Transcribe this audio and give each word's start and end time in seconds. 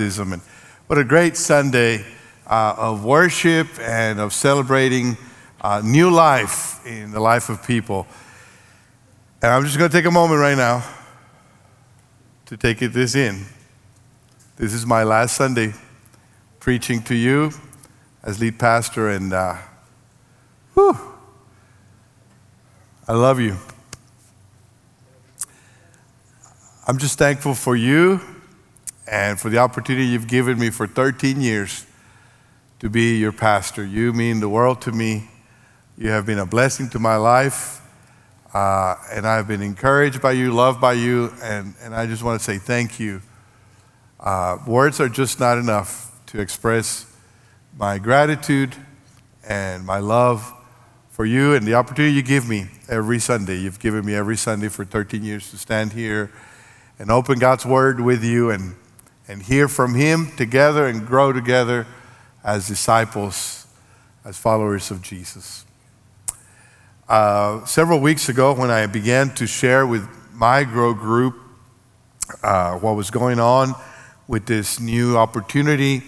And 0.00 0.40
what 0.86 0.96
a 0.96 1.02
great 1.02 1.36
Sunday 1.36 2.04
uh, 2.46 2.72
of 2.78 3.04
worship 3.04 3.66
and 3.80 4.20
of 4.20 4.32
celebrating 4.32 5.16
uh, 5.60 5.82
new 5.84 6.08
life 6.08 6.86
in 6.86 7.10
the 7.10 7.18
life 7.18 7.48
of 7.48 7.66
people. 7.66 8.06
And 9.42 9.50
I'm 9.50 9.64
just 9.64 9.76
going 9.76 9.90
to 9.90 9.96
take 9.96 10.04
a 10.04 10.10
moment 10.12 10.38
right 10.40 10.56
now 10.56 10.84
to 12.46 12.56
take 12.56 12.80
it 12.80 12.92
this 12.92 13.16
in. 13.16 13.44
This 14.54 14.72
is 14.72 14.86
my 14.86 15.02
last 15.02 15.34
Sunday 15.34 15.72
preaching 16.60 17.02
to 17.02 17.16
you 17.16 17.50
as 18.22 18.40
lead 18.40 18.56
pastor, 18.56 19.10
and 19.10 19.32
uh, 19.32 19.56
whew, 20.74 20.96
I 23.08 23.14
love 23.14 23.40
you. 23.40 23.56
I'm 26.86 26.98
just 26.98 27.18
thankful 27.18 27.54
for 27.54 27.74
you 27.74 28.20
and 29.10 29.40
for 29.40 29.48
the 29.48 29.58
opportunity 29.58 30.06
you've 30.06 30.28
given 30.28 30.58
me 30.58 30.70
for 30.70 30.86
13 30.86 31.40
years 31.40 31.86
to 32.80 32.90
be 32.90 33.16
your 33.16 33.32
pastor. 33.32 33.84
You 33.84 34.12
mean 34.12 34.40
the 34.40 34.48
world 34.48 34.82
to 34.82 34.92
me. 34.92 35.30
You 35.96 36.10
have 36.10 36.26
been 36.26 36.38
a 36.38 36.46
blessing 36.46 36.88
to 36.90 36.98
my 36.98 37.16
life, 37.16 37.80
uh, 38.54 38.96
and 39.10 39.26
I've 39.26 39.48
been 39.48 39.62
encouraged 39.62 40.20
by 40.20 40.32
you, 40.32 40.52
loved 40.52 40.80
by 40.80 40.92
you, 40.92 41.32
and, 41.42 41.74
and 41.82 41.94
I 41.94 42.06
just 42.06 42.22
want 42.22 42.38
to 42.38 42.44
say 42.44 42.58
thank 42.58 43.00
you. 43.00 43.20
Uh, 44.20 44.58
words 44.66 45.00
are 45.00 45.08
just 45.08 45.40
not 45.40 45.58
enough 45.58 46.12
to 46.26 46.40
express 46.40 47.06
my 47.76 47.98
gratitude 47.98 48.76
and 49.48 49.84
my 49.84 49.98
love 49.98 50.52
for 51.08 51.24
you 51.24 51.54
and 51.54 51.66
the 51.66 51.74
opportunity 51.74 52.14
you 52.14 52.22
give 52.22 52.48
me 52.48 52.66
every 52.88 53.18
Sunday. 53.18 53.56
You've 53.56 53.80
given 53.80 54.04
me 54.04 54.14
every 54.14 54.36
Sunday 54.36 54.68
for 54.68 54.84
13 54.84 55.24
years 55.24 55.50
to 55.50 55.56
stand 55.56 55.92
here 55.94 56.30
and 56.98 57.10
open 57.10 57.38
God's 57.38 57.64
Word 57.64 58.00
with 58.00 58.22
you 58.22 58.50
and 58.50 58.76
and 59.28 59.42
hear 59.42 59.68
from 59.68 59.94
Him 59.94 60.34
together 60.36 60.86
and 60.86 61.06
grow 61.06 61.32
together 61.32 61.86
as 62.42 62.66
disciples, 62.66 63.66
as 64.24 64.38
followers 64.38 64.90
of 64.90 65.02
Jesus. 65.02 65.66
Uh, 67.08 67.64
several 67.66 68.00
weeks 68.00 68.28
ago, 68.28 68.54
when 68.54 68.70
I 68.70 68.86
began 68.86 69.34
to 69.34 69.46
share 69.46 69.86
with 69.86 70.08
my 70.32 70.64
Grow 70.64 70.94
group 70.94 71.36
uh, 72.42 72.78
what 72.78 72.96
was 72.96 73.10
going 73.10 73.38
on 73.38 73.74
with 74.26 74.46
this 74.46 74.80
new 74.80 75.16
opportunity, 75.16 76.02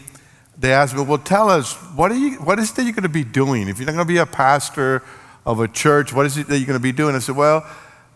they 0.59 0.73
asked 0.73 0.95
me, 0.95 1.03
Well, 1.03 1.19
tell 1.19 1.51
us, 1.51 1.75
what, 1.95 2.11
are 2.11 2.17
you, 2.17 2.37
what 2.37 2.59
is 2.59 2.71
it 2.71 2.77
that 2.77 2.83
you're 2.85 2.93
going 2.93 3.03
to 3.03 3.09
be 3.09 3.25
doing? 3.25 3.69
If 3.69 3.79
you're 3.79 3.87
not 3.87 3.93
going 3.93 4.07
to 4.07 4.13
be 4.13 4.19
a 4.19 4.27
pastor 4.27 5.03
of 5.47 5.61
a 5.61 5.69
church, 5.69 6.13
what 6.13 6.27
is 6.27 6.37
it 6.37 6.47
that 6.49 6.59
you're 6.59 6.67
going 6.67 6.79
to 6.79 6.83
be 6.83 6.93
doing? 6.93 7.15
I 7.15 7.19
said, 7.19 7.37
Well, 7.37 7.67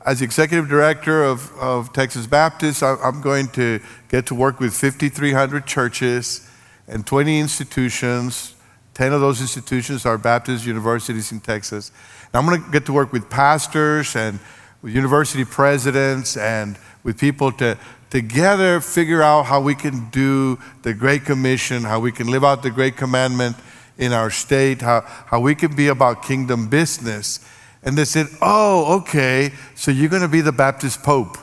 as 0.05 0.21
executive 0.21 0.69
director 0.69 1.25
of, 1.25 1.51
of 1.59 1.93
Texas 1.93 2.27
Baptist, 2.27 2.83
I'm 2.83 3.23
going 3.23 3.49
to 3.49 3.81
get 4.09 4.27
to 4.27 4.35
work 4.35 4.61
with 4.61 4.75
5,300 4.75 5.67
churches 5.67 6.49
and 6.87 7.07
20 7.07 7.41
institutions. 7.41 8.55
10 8.93 9.13
of 9.15 9.21
those 9.21 9.41
institutions 9.41 10.05
are 10.05 10.19
Baptist 10.19 10.67
universities 10.67 11.33
in 11.33 11.41
Texas. 11.41 11.91
And 12.27 12.35
I'm 12.35 12.47
going 12.47 12.63
to 12.63 12.71
get 12.71 12.85
to 12.87 12.93
work 12.93 13.13
with 13.13 13.31
pastors 13.31 14.15
and 14.15 14.39
with 14.83 14.95
university 14.95 15.45
presidents 15.45 16.37
and 16.37 16.77
with 17.03 17.19
people 17.19 17.51
to 17.53 17.79
together 18.11 18.81
figure 18.81 19.23
out 19.23 19.45
how 19.45 19.61
we 19.61 19.75
can 19.75 20.11
do 20.11 20.59
the 20.83 20.93
Great 20.93 21.25
Commission, 21.25 21.83
how 21.83 21.99
we 21.99 22.13
can 22.13 22.27
live 22.29 22.45
out 22.45 22.63
the 22.63 22.71
Great 22.71 22.97
Commandment 22.97 23.57
in 23.97 24.13
our 24.13 24.31
state, 24.31 24.83
how, 24.83 25.01
how 25.01 25.41
we 25.41 25.55
can 25.55 25.75
be 25.75 25.89
about 25.89 26.23
kingdom 26.23 26.69
business. 26.69 27.41
And 27.85 27.97
they 27.97 28.05
said, 28.05 28.27
Oh, 28.41 29.01
okay, 29.01 29.53
so 29.75 29.91
you're 29.91 30.09
going 30.09 30.23
to 30.23 30.29
be 30.29 30.41
the 30.41 30.53
Baptist 30.53 31.03
Pope. 31.03 31.37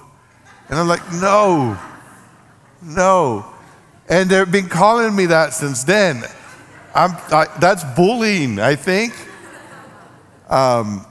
And 0.70 0.80
I'm 0.80 0.88
like, 0.88 1.02
No, 1.14 1.78
no. 2.82 3.46
And 4.10 4.30
they've 4.30 4.52
been 4.52 4.68
calling 4.68 5.16
me 5.16 5.28
that 5.28 5.54
since 5.54 5.84
then. 5.84 6.24
I'm, 6.94 7.12
I, 7.32 7.48
that's 7.60 7.84
bullying, 7.96 8.60
I 8.60 8.76
think. 8.76 9.14
Um, 10.50 11.06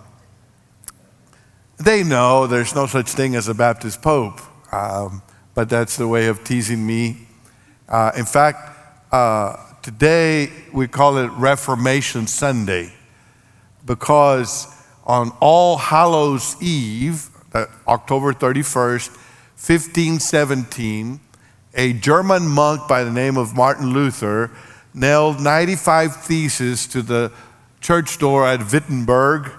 they 1.79 2.05
know 2.05 2.47
there's 2.47 2.75
no 2.75 2.87
such 2.87 3.09
thing 3.09 3.35
as 3.37 3.49
a 3.49 3.55
Baptist 3.55 4.03
Pope, 4.03 4.41
um, 4.71 5.23
but 5.55 5.71
that's 5.71 5.97
the 5.97 6.07
way 6.07 6.27
of 6.27 6.45
teasing 6.45 6.87
me. 6.87 7.27
Uh, 7.89 8.13
in 8.17 8.27
fact, 8.27 8.77
uh, 9.11 9.57
today 9.81 10.51
we 10.75 10.87
call 10.87 11.17
it 11.17 11.29
Reformation 11.29 12.27
Sunday 12.27 12.93
because 13.87 14.67
on 15.11 15.33
All 15.41 15.77
Hallows 15.77 16.55
Eve, 16.63 17.31
October 17.89 18.33
31st, 18.33 19.09
1517, 19.57 21.19
a 21.75 21.93
German 21.95 22.47
monk 22.47 22.87
by 22.87 23.03
the 23.03 23.11
name 23.11 23.37
of 23.37 23.57
Martin 23.57 23.93
Luther 23.93 24.53
nailed 24.95 25.41
95 25.41 26.15
theses 26.15 26.87
to 26.87 27.03
the 27.03 27.33
church 27.81 28.19
door 28.19 28.47
at 28.47 28.73
Wittenberg. 28.73 29.51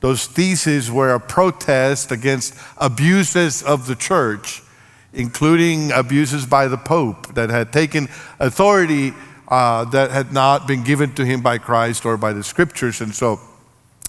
Those 0.00 0.26
theses 0.26 0.90
were 0.90 1.14
a 1.14 1.20
protest 1.20 2.10
against 2.10 2.56
abuses 2.76 3.62
of 3.62 3.86
the 3.86 3.94
church, 3.94 4.64
including 5.12 5.92
abuses 5.92 6.44
by 6.44 6.66
the 6.66 6.76
Pope 6.76 7.34
that 7.34 7.50
had 7.50 7.72
taken 7.72 8.08
authority 8.40 9.12
uh, 9.46 9.84
that 9.90 10.10
had 10.10 10.32
not 10.32 10.66
been 10.66 10.82
given 10.82 11.14
to 11.14 11.24
him 11.24 11.40
by 11.40 11.58
Christ 11.58 12.04
or 12.04 12.16
by 12.16 12.32
the 12.32 12.42
scriptures. 12.42 13.00
And 13.00 13.14
so 13.14 13.38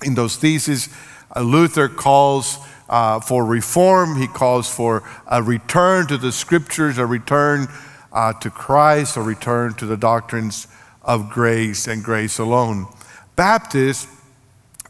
in 0.04 0.16
those 0.16 0.36
theses, 0.36 0.90
uh, 1.36 1.42
Luther 1.42 1.90
calls 1.90 2.58
uh, 2.90 3.20
for 3.20 3.46
reform, 3.46 4.20
he 4.20 4.28
calls 4.28 4.74
for 4.74 5.04
a 5.28 5.44
return 5.44 6.08
to 6.08 6.18
the 6.18 6.32
scriptures, 6.32 6.98
a 6.98 7.06
return 7.06 7.68
uh, 8.12 8.34
to 8.34 8.50
Christ, 8.50 9.16
a 9.16 9.22
return 9.22 9.76
to 9.76 9.86
the 9.86 9.98
doctrines 9.98 10.68
of 11.04 11.30
grace 11.30 11.88
and 11.88 12.04
grace 12.04 12.40
alone. 12.40 12.88
Baptists 13.36 14.08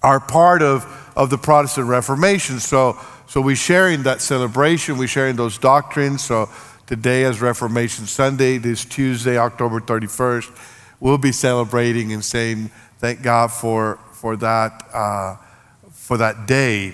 are 0.02 0.20
part 0.20 0.62
of, 0.62 0.86
of 1.16 1.30
the 1.30 1.38
Protestant 1.38 1.88
Reformation, 1.88 2.59
so, 2.59 2.97
so 3.28 3.41
we 3.41 3.56
share 3.56 3.90
in 3.90 4.03
that 4.03 4.22
celebration, 4.22 4.97
we 4.97 5.08
share 5.08 5.28
in 5.28 5.36
those 5.36 5.58
doctrines. 5.58 6.24
So 6.24 6.50
today, 6.88 7.26
as 7.26 7.41
Reformation 7.41 8.06
Sunday, 8.06 8.58
this 8.58 8.86
Tuesday, 8.86 9.38
October 9.38 9.81
31st, 9.81 10.58
we'll 11.00 11.18
be 11.18 11.31
celebrating 11.31 12.14
and 12.14 12.24
saying, 12.24 12.72
Thank 13.00 13.22
God 13.22 13.52
for, 13.52 14.00
for 14.19 14.35
that, 14.35 14.84
uh, 14.94 15.38
for 15.91 16.18
that 16.18 16.46
day. 16.46 16.94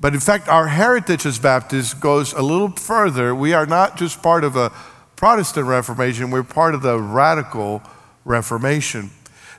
But 0.00 0.14
in 0.14 0.20
fact, 0.20 0.48
our 0.48 0.68
heritage 0.68 1.26
as 1.26 1.38
Baptists 1.38 1.92
goes 1.92 2.32
a 2.32 2.40
little 2.40 2.70
further. 2.70 3.34
We 3.34 3.52
are 3.52 3.66
not 3.66 3.98
just 3.98 4.22
part 4.22 4.42
of 4.42 4.56
a 4.56 4.72
Protestant 5.16 5.66
Reformation, 5.66 6.30
we're 6.30 6.42
part 6.42 6.74
of 6.74 6.80
the 6.80 6.98
radical 6.98 7.82
Reformation. 8.24 9.10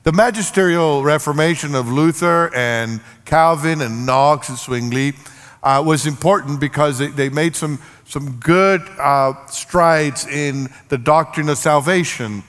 The 0.02 0.12
magisterial 0.12 1.04
Reformation 1.04 1.76
of 1.76 1.88
Luther 1.88 2.52
and 2.56 3.00
Calvin 3.26 3.82
and 3.82 4.08
Knox 4.08 4.50
and 4.50 4.58
Zwingli 4.58 5.14
uh, 5.62 5.84
was 5.86 6.08
important 6.08 6.60
because 6.60 6.98
they, 6.98 7.10
they, 7.10 7.30
made 7.30 7.56
some, 7.56 7.80
some 8.06 8.38
good 8.38 8.82
uh, 8.98 9.46
strides 9.46 10.26
in 10.26 10.68
the 10.90 10.98
doctrine 10.98 11.48
of 11.50 11.60
salvation. 11.60 12.42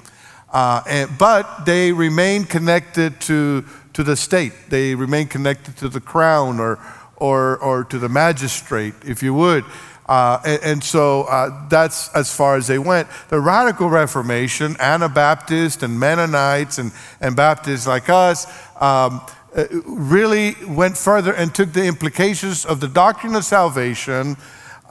Uh, 0.50 0.82
and, 0.86 1.18
but 1.18 1.66
they 1.66 1.92
remained 1.92 2.48
connected 2.48 3.20
to 3.20 3.64
to 3.94 4.02
the 4.02 4.16
state. 4.16 4.52
They 4.68 4.94
remain 4.94 5.28
connected 5.28 5.76
to 5.78 5.88
the 5.88 6.00
crown 6.00 6.60
or, 6.60 6.78
or, 7.16 7.58
or 7.58 7.84
to 7.84 7.98
the 7.98 8.08
magistrate, 8.08 8.94
if 9.04 9.22
you 9.22 9.34
would. 9.34 9.64
Uh, 10.06 10.40
and, 10.44 10.62
and, 10.62 10.84
so 10.84 11.22
uh, 11.22 11.68
that's 11.68 12.12
as 12.14 12.34
far 12.34 12.56
as 12.56 12.66
they 12.66 12.78
went. 12.78 13.08
The 13.28 13.38
radical 13.40 13.88
Reformation, 13.88 14.76
Anabaptists 14.80 15.82
and 15.82 15.98
Mennonites 15.98 16.78
and, 16.78 16.92
and 17.20 17.36
Baptists 17.36 17.86
like 17.86 18.08
us, 18.08 18.46
um, 18.80 19.20
uh, 19.54 19.66
really 19.86 20.56
went 20.66 20.96
further 20.96 21.32
and 21.32 21.54
took 21.54 21.72
the 21.72 21.84
implications 21.84 22.64
of 22.64 22.80
the 22.80 22.88
doctrine 22.88 23.34
of 23.36 23.44
salvation, 23.44 24.36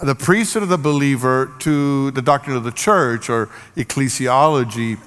the 0.01 0.15
priesthood 0.15 0.63
of 0.63 0.69
the 0.69 0.77
believer, 0.77 1.51
to 1.59 2.11
the 2.11 2.21
doctrine 2.21 2.55
of 2.55 2.63
the 2.63 2.71
church 2.71 3.29
or 3.29 3.47
ecclesiology. 3.75 4.97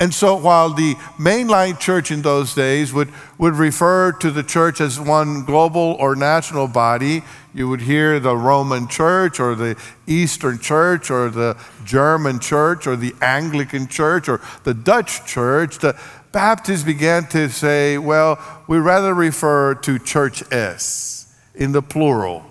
And 0.00 0.12
so, 0.12 0.34
while 0.34 0.70
the 0.70 0.94
mainline 1.18 1.78
church 1.78 2.10
in 2.10 2.22
those 2.22 2.54
days 2.54 2.92
would, 2.92 3.10
would 3.38 3.54
refer 3.54 4.12
to 4.12 4.30
the 4.30 4.42
church 4.42 4.80
as 4.80 4.98
one 4.98 5.44
global 5.44 5.96
or 6.00 6.16
national 6.16 6.66
body, 6.66 7.22
you 7.54 7.68
would 7.68 7.82
hear 7.82 8.18
the 8.18 8.36
Roman 8.36 8.88
church 8.88 9.38
or 9.38 9.54
the 9.54 9.76
Eastern 10.06 10.58
church 10.58 11.10
or 11.10 11.30
the 11.30 11.56
German 11.84 12.40
church 12.40 12.88
or 12.88 12.96
the 12.96 13.14
Anglican 13.22 13.86
church 13.86 14.28
or 14.28 14.40
the 14.64 14.74
Dutch 14.74 15.24
church. 15.26 15.78
The 15.78 15.96
Baptists 16.32 16.82
began 16.82 17.28
to 17.28 17.48
say, 17.48 17.96
well, 17.96 18.40
we 18.66 18.78
rather 18.78 19.14
refer 19.14 19.76
to 19.76 20.00
church 20.00 20.42
S 20.52 21.32
in 21.54 21.70
the 21.70 21.80
plural. 21.80 22.44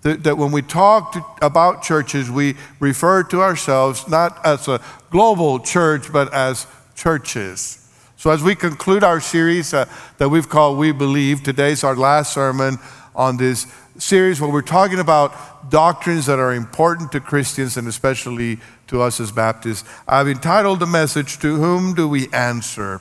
That, 0.00 0.24
that 0.24 0.38
when 0.38 0.50
we 0.50 0.62
talk 0.62 1.12
to, 1.12 1.24
about 1.42 1.82
churches, 1.82 2.30
we 2.30 2.56
refer 2.80 3.24
to 3.24 3.42
ourselves 3.42 4.08
not 4.08 4.40
as 4.46 4.66
a 4.66 4.80
global 5.10 5.60
church, 5.60 6.10
but 6.10 6.32
as 6.32 6.66
churches. 6.98 7.88
So, 8.16 8.30
as 8.30 8.42
we 8.42 8.56
conclude 8.56 9.04
our 9.04 9.20
series 9.20 9.72
uh, 9.72 9.88
that 10.18 10.28
we've 10.28 10.48
called 10.48 10.78
We 10.78 10.90
Believe, 10.90 11.44
today's 11.44 11.84
our 11.84 11.94
last 11.94 12.32
sermon 12.32 12.78
on 13.14 13.36
this 13.36 13.72
series 13.98 14.40
where 14.40 14.50
we're 14.50 14.62
talking 14.62 14.98
about 14.98 15.70
doctrines 15.70 16.26
that 16.26 16.40
are 16.40 16.52
important 16.52 17.12
to 17.12 17.20
Christians 17.20 17.76
and 17.76 17.86
especially 17.86 18.58
to 18.88 19.00
us 19.00 19.20
as 19.20 19.30
Baptists. 19.30 19.88
I've 20.08 20.26
entitled 20.26 20.80
the 20.80 20.86
message, 20.86 21.38
To 21.38 21.54
Whom 21.54 21.94
Do 21.94 22.08
We 22.08 22.28
Answer? 22.32 23.00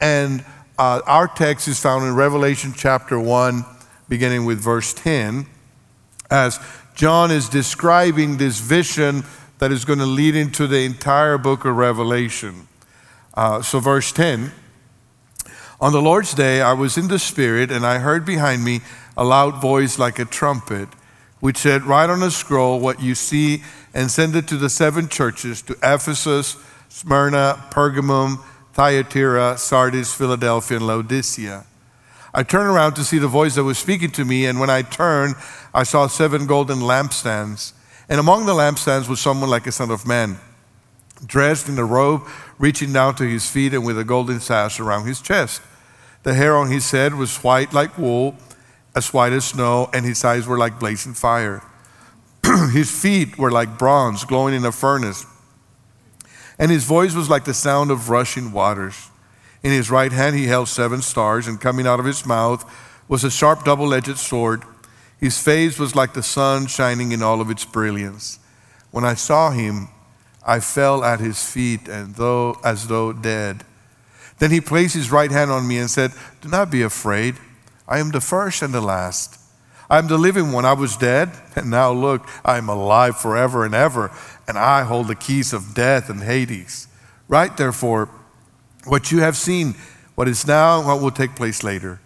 And 0.00 0.42
uh, 0.78 1.02
our 1.06 1.28
text 1.28 1.68
is 1.68 1.78
found 1.78 2.06
in 2.06 2.14
Revelation 2.14 2.72
chapter 2.74 3.20
1, 3.20 3.66
beginning 4.08 4.46
with 4.46 4.62
verse 4.62 4.94
10, 4.94 5.46
as 6.30 6.58
John 6.94 7.30
is 7.30 7.50
describing 7.50 8.38
this 8.38 8.60
vision 8.60 9.24
that 9.58 9.72
is 9.72 9.84
going 9.84 9.98
to 9.98 10.06
lead 10.06 10.34
into 10.34 10.66
the 10.66 10.80
entire 10.80 11.36
book 11.36 11.66
of 11.66 11.76
Revelation. 11.76 12.68
Uh, 13.36 13.60
so, 13.60 13.80
verse 13.80 14.12
10 14.12 14.52
On 15.80 15.92
the 15.92 16.00
Lord's 16.00 16.32
day, 16.32 16.62
I 16.62 16.72
was 16.72 16.96
in 16.96 17.08
the 17.08 17.18
Spirit, 17.18 17.70
and 17.70 17.84
I 17.84 17.98
heard 17.98 18.24
behind 18.24 18.64
me 18.64 18.80
a 19.16 19.24
loud 19.24 19.60
voice 19.60 19.98
like 19.98 20.18
a 20.18 20.24
trumpet, 20.24 20.88
which 21.40 21.58
said, 21.58 21.84
Write 21.84 22.10
on 22.10 22.22
a 22.22 22.30
scroll 22.30 22.80
what 22.80 23.00
you 23.02 23.14
see 23.14 23.62
and 23.92 24.10
send 24.10 24.36
it 24.36 24.48
to 24.48 24.56
the 24.56 24.70
seven 24.70 25.08
churches 25.08 25.62
to 25.62 25.74
Ephesus, 25.82 26.56
Smyrna, 26.88 27.66
Pergamum, 27.70 28.42
Thyatira, 28.72 29.56
Sardis, 29.58 30.14
Philadelphia, 30.14 30.78
and 30.78 30.86
Laodicea. 30.86 31.64
I 32.34 32.42
turned 32.42 32.68
around 32.68 32.94
to 32.94 33.04
see 33.04 33.18
the 33.18 33.28
voice 33.28 33.54
that 33.54 33.64
was 33.64 33.78
speaking 33.78 34.10
to 34.12 34.24
me, 34.24 34.44
and 34.44 34.60
when 34.60 34.68
I 34.68 34.82
turned, 34.82 35.34
I 35.72 35.84
saw 35.84 36.06
seven 36.06 36.46
golden 36.46 36.80
lampstands. 36.80 37.72
And 38.08 38.20
among 38.20 38.44
the 38.44 38.52
lampstands 38.52 39.08
was 39.08 39.20
someone 39.20 39.48
like 39.48 39.66
a 39.66 39.72
son 39.72 39.90
of 39.90 40.06
man, 40.06 40.38
dressed 41.24 41.68
in 41.68 41.78
a 41.78 41.84
robe 41.84 42.22
reaching 42.58 42.92
down 42.92 43.14
to 43.16 43.24
his 43.24 43.48
feet 43.48 43.72
and 43.72 43.84
with 43.84 43.98
a 43.98 44.04
golden 44.04 44.40
sash 44.40 44.80
around 44.80 45.06
his 45.06 45.20
chest. 45.20 45.62
The 46.22 46.34
hair 46.34 46.56
on 46.56 46.70
his 46.70 46.90
head 46.90 47.14
was 47.14 47.36
white 47.38 47.72
like 47.72 47.96
wool, 47.96 48.36
as 48.94 49.12
white 49.12 49.32
as 49.32 49.44
snow, 49.44 49.88
and 49.92 50.04
his 50.04 50.24
eyes 50.24 50.46
were 50.46 50.58
like 50.58 50.80
blazing 50.80 51.14
fire. 51.14 51.62
his 52.72 52.90
feet 52.90 53.38
were 53.38 53.50
like 53.50 53.78
bronze 53.78 54.24
glowing 54.24 54.54
in 54.54 54.64
a 54.64 54.72
furnace 54.72 55.26
and 56.58 56.70
his 56.70 56.84
voice 56.84 57.14
was 57.14 57.28
like 57.28 57.44
the 57.44 57.54
sound 57.54 57.90
of 57.90 58.08
rushing 58.08 58.52
waters. 58.52 59.10
In 59.62 59.72
his 59.72 59.90
right 59.90 60.12
hand 60.12 60.36
he 60.36 60.46
held 60.46 60.68
seven 60.68 61.02
stars, 61.02 61.46
and 61.46 61.60
coming 61.60 61.86
out 61.86 62.00
of 62.00 62.06
his 62.06 62.24
mouth 62.24 62.64
was 63.08 63.24
a 63.24 63.30
sharp 63.30 63.64
double 63.64 63.92
edged 63.92 64.18
sword. 64.18 64.62
His 65.18 65.40
face 65.40 65.78
was 65.78 65.94
like 65.94 66.14
the 66.14 66.22
sun 66.22 66.66
shining 66.66 67.12
in 67.12 67.22
all 67.22 67.40
of 67.40 67.50
its 67.50 67.64
brilliance. 67.64 68.38
When 68.90 69.04
I 69.04 69.14
saw 69.14 69.50
him, 69.50 69.88
I 70.46 70.60
fell 70.60 71.02
at 71.02 71.18
his 71.18 71.44
feet 71.44 71.88
and 71.88 72.14
though 72.14 72.58
as 72.64 72.86
though 72.86 73.12
dead. 73.12 73.64
Then 74.38 74.52
he 74.52 74.60
placed 74.60 74.94
his 74.94 75.10
right 75.10 75.30
hand 75.30 75.50
on 75.50 75.66
me 75.66 75.78
and 75.78 75.90
said, 75.90 76.12
Do 76.40 76.48
not 76.48 76.70
be 76.70 76.82
afraid. 76.82 77.34
I 77.88 77.98
am 77.98 78.12
the 78.12 78.20
first 78.20 78.62
and 78.62 78.72
the 78.72 78.80
last. 78.80 79.40
I 79.90 79.98
am 79.98 80.08
the 80.08 80.18
living 80.18 80.52
one. 80.52 80.64
I 80.64 80.72
was 80.72 80.96
dead, 80.96 81.30
and 81.54 81.70
now 81.70 81.92
look, 81.92 82.26
I 82.44 82.58
am 82.58 82.68
alive 82.68 83.18
forever 83.18 83.64
and 83.64 83.74
ever, 83.74 84.10
and 84.48 84.58
I 84.58 84.82
hold 84.82 85.08
the 85.08 85.14
keys 85.14 85.52
of 85.52 85.74
death 85.74 86.10
and 86.10 86.22
Hades. 86.22 86.88
Write, 87.28 87.56
therefore, 87.56 88.08
what 88.84 89.10
you 89.12 89.20
have 89.20 89.36
seen, 89.36 89.74
what 90.14 90.28
is 90.28 90.46
now, 90.46 90.78
and 90.78 90.86
what 90.86 91.00
will 91.00 91.10
take 91.10 91.36
place 91.36 91.62
later. 91.62 92.00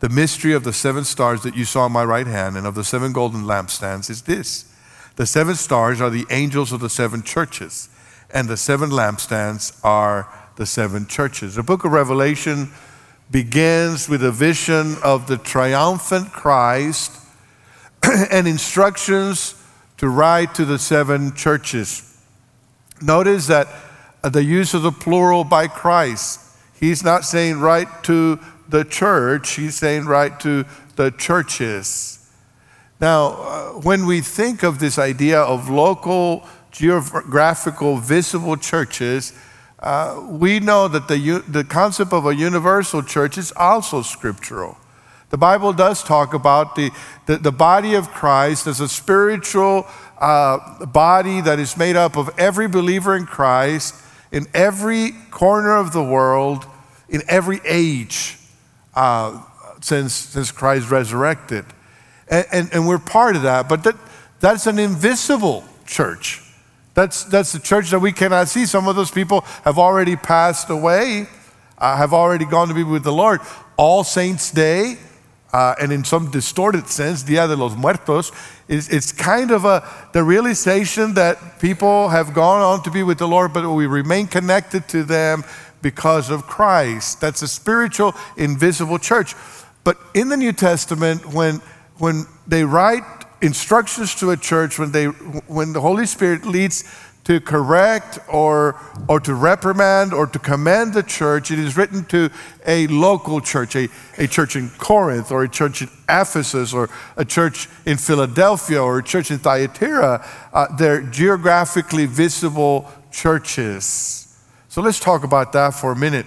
The 0.00 0.08
mystery 0.08 0.54
of 0.54 0.64
the 0.64 0.72
seven 0.72 1.04
stars 1.04 1.42
that 1.42 1.56
you 1.56 1.64
saw 1.64 1.86
in 1.86 1.92
my 1.92 2.04
right 2.04 2.26
hand 2.26 2.56
and 2.56 2.66
of 2.66 2.74
the 2.74 2.84
seven 2.84 3.12
golden 3.12 3.42
lampstands 3.42 4.10
is 4.10 4.22
this 4.22 4.69
the 5.16 5.26
seven 5.26 5.54
stars 5.54 6.00
are 6.00 6.10
the 6.10 6.26
angels 6.30 6.72
of 6.72 6.80
the 6.80 6.90
seven 6.90 7.22
churches, 7.22 7.88
and 8.32 8.48
the 8.48 8.56
seven 8.56 8.90
lampstands 8.90 9.78
are 9.84 10.28
the 10.56 10.66
seven 10.66 11.06
churches. 11.06 11.54
The 11.54 11.62
book 11.62 11.84
of 11.84 11.92
Revelation 11.92 12.70
begins 13.30 14.08
with 14.08 14.24
a 14.24 14.32
vision 14.32 14.96
of 15.02 15.26
the 15.26 15.38
triumphant 15.38 16.32
Christ 16.32 17.12
and 18.30 18.48
instructions 18.48 19.54
to 19.98 20.08
write 20.08 20.54
to 20.54 20.64
the 20.64 20.78
seven 20.78 21.34
churches. 21.34 22.06
Notice 23.00 23.46
that 23.46 23.68
uh, 24.22 24.28
the 24.28 24.44
use 24.44 24.74
of 24.74 24.82
the 24.82 24.92
plural 24.92 25.44
by 25.44 25.66
Christ. 25.66 26.40
He's 26.78 27.04
not 27.04 27.24
saying 27.24 27.60
write 27.60 28.04
to 28.04 28.38
the 28.68 28.84
church, 28.84 29.52
he's 29.54 29.76
saying 29.76 30.06
write 30.06 30.40
to 30.40 30.64
the 30.96 31.10
churches. 31.10 32.19
Now, 33.00 33.26
uh, 33.28 33.70
when 33.80 34.06
we 34.06 34.20
think 34.20 34.62
of 34.62 34.78
this 34.78 34.98
idea 34.98 35.40
of 35.40 35.70
local, 35.70 36.44
geographical, 36.70 37.96
visible 37.96 38.56
churches, 38.56 39.32
uh, 39.78 40.22
we 40.28 40.60
know 40.60 40.86
that 40.88 41.08
the, 41.08 41.42
the 41.48 41.64
concept 41.64 42.12
of 42.12 42.26
a 42.26 42.34
universal 42.34 43.02
church 43.02 43.38
is 43.38 43.52
also 43.56 44.02
scriptural. 44.02 44.76
The 45.30 45.38
Bible 45.38 45.72
does 45.72 46.02
talk 46.02 46.34
about 46.34 46.74
the, 46.74 46.90
the, 47.26 47.38
the 47.38 47.52
body 47.52 47.94
of 47.94 48.10
Christ 48.10 48.66
as 48.66 48.80
a 48.80 48.88
spiritual 48.88 49.86
uh, 50.18 50.84
body 50.86 51.40
that 51.40 51.58
is 51.58 51.76
made 51.76 51.96
up 51.96 52.16
of 52.16 52.30
every 52.36 52.68
believer 52.68 53.16
in 53.16 53.24
Christ 53.26 53.94
in 54.32 54.46
every 54.54 55.12
corner 55.30 55.76
of 55.76 55.92
the 55.92 56.02
world, 56.02 56.66
in 57.08 57.22
every 57.28 57.60
age 57.64 58.38
uh, 58.94 59.42
since, 59.80 60.14
since 60.14 60.52
Christ 60.52 60.90
resurrected. 60.90 61.64
And, 62.30 62.46
and, 62.52 62.72
and, 62.72 62.88
we're 62.88 62.98
part 62.98 63.34
of 63.36 63.42
that, 63.42 63.68
but 63.68 63.82
that, 63.84 63.96
that's 64.38 64.66
an 64.66 64.78
invisible 64.78 65.64
church. 65.84 66.42
That's, 66.94 67.24
that's 67.24 67.52
the 67.52 67.58
church 67.58 67.90
that 67.90 67.98
we 67.98 68.12
cannot 68.12 68.48
see. 68.48 68.66
Some 68.66 68.86
of 68.88 68.96
those 68.96 69.10
people 69.10 69.40
have 69.64 69.78
already 69.78 70.16
passed 70.16 70.70
away, 70.70 71.26
uh, 71.78 71.96
have 71.96 72.14
already 72.14 72.44
gone 72.44 72.68
to 72.68 72.74
be 72.74 72.84
with 72.84 73.02
the 73.02 73.12
Lord. 73.12 73.40
All 73.76 74.04
Saints' 74.04 74.50
Day 74.50 74.96
uh, 75.52 75.74
and 75.80 75.92
in 75.92 76.04
some 76.04 76.30
distorted 76.30 76.88
sense, 76.88 77.22
Dia 77.22 77.46
de 77.48 77.56
los 77.56 77.74
Muertos, 77.74 78.30
is 78.68 78.88
it's 78.88 79.12
kind 79.12 79.50
of 79.50 79.64
a, 79.64 79.86
the 80.12 80.22
realization 80.22 81.14
that 81.14 81.58
people 81.58 82.08
have 82.08 82.32
gone 82.32 82.60
on 82.60 82.82
to 82.84 82.90
be 82.90 83.02
with 83.02 83.18
the 83.18 83.26
Lord, 83.26 83.52
but 83.52 83.68
we 83.72 83.86
remain 83.86 84.26
connected 84.26 84.86
to 84.88 85.02
them 85.02 85.44
because 85.82 86.30
of 86.30 86.46
Christ. 86.46 87.20
That's 87.20 87.42
a 87.42 87.48
spiritual, 87.48 88.14
invisible 88.36 88.98
church. 88.98 89.34
But 89.82 89.98
in 90.14 90.28
the 90.28 90.36
New 90.36 90.52
Testament, 90.52 91.32
when, 91.32 91.60
when 92.00 92.26
they 92.46 92.64
write 92.64 93.04
instructions 93.42 94.14
to 94.16 94.30
a 94.30 94.36
church, 94.36 94.78
when, 94.78 94.90
they, 94.90 95.06
when 95.06 95.72
the 95.72 95.80
Holy 95.80 96.06
Spirit 96.06 96.44
leads 96.44 96.84
to 97.24 97.40
correct 97.40 98.18
or, 98.28 98.80
or 99.06 99.20
to 99.20 99.34
reprimand 99.34 100.12
or 100.12 100.26
to 100.26 100.38
commend 100.38 100.94
the 100.94 101.02
church. 101.02 101.50
It 101.50 101.58
is 101.58 101.76
written 101.76 102.04
to 102.06 102.30
a 102.66 102.86
local 102.86 103.40
church, 103.40 103.76
a, 103.76 103.88
a 104.18 104.26
church 104.26 104.56
in 104.56 104.70
Corinth 104.78 105.30
or 105.30 105.44
a 105.44 105.48
church 105.48 105.82
in 105.82 105.88
Ephesus 106.08 106.72
or 106.72 106.88
a 107.16 107.24
church 107.24 107.68
in 107.84 107.98
Philadelphia 107.98 108.82
or 108.82 108.98
a 108.98 109.02
church 109.02 109.30
in 109.30 109.38
Thyatira. 109.38 110.26
Uh, 110.52 110.76
they're 110.76 111.02
geographically 111.02 112.06
visible 112.06 112.90
churches. 113.12 114.38
So 114.68 114.80
let's 114.80 114.98
talk 114.98 115.22
about 115.22 115.52
that 115.52 115.74
for 115.74 115.92
a 115.92 115.96
minute. 115.96 116.26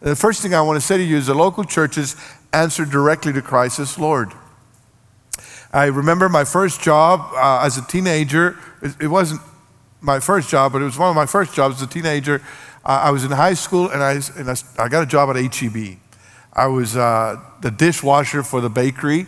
The 0.00 0.16
first 0.16 0.42
thing 0.42 0.54
I 0.54 0.62
want 0.62 0.80
to 0.80 0.86
say 0.86 0.96
to 0.96 1.04
you 1.04 1.16
is 1.16 1.26
the 1.26 1.34
local 1.34 1.64
churches 1.64 2.16
answer 2.52 2.84
directly 2.84 3.32
to 3.32 3.42
Christ 3.42 3.80
as 3.80 3.98
Lord. 3.98 4.32
I 5.74 5.86
remember 5.86 6.28
my 6.28 6.44
first 6.44 6.82
job 6.82 7.32
uh, 7.34 7.62
as 7.64 7.78
a 7.78 7.82
teenager. 7.82 8.58
It, 8.82 8.94
it 9.02 9.06
wasn't 9.06 9.40
my 10.02 10.20
first 10.20 10.50
job, 10.50 10.72
but 10.72 10.82
it 10.82 10.84
was 10.84 10.98
one 10.98 11.08
of 11.08 11.16
my 11.16 11.24
first 11.24 11.54
jobs 11.54 11.76
as 11.76 11.82
a 11.82 11.86
teenager. 11.86 12.42
Uh, 12.84 13.00
I 13.04 13.10
was 13.10 13.24
in 13.24 13.30
high 13.30 13.54
school 13.54 13.88
and 13.88 14.02
I, 14.02 14.20
and 14.36 14.50
I, 14.50 14.56
I 14.78 14.88
got 14.88 15.02
a 15.02 15.06
job 15.06 15.34
at 15.34 15.54
HEB. 15.54 15.96
I 16.52 16.66
was 16.66 16.94
uh, 16.94 17.40
the 17.62 17.70
dishwasher 17.70 18.42
for 18.42 18.60
the 18.60 18.68
bakery. 18.68 19.26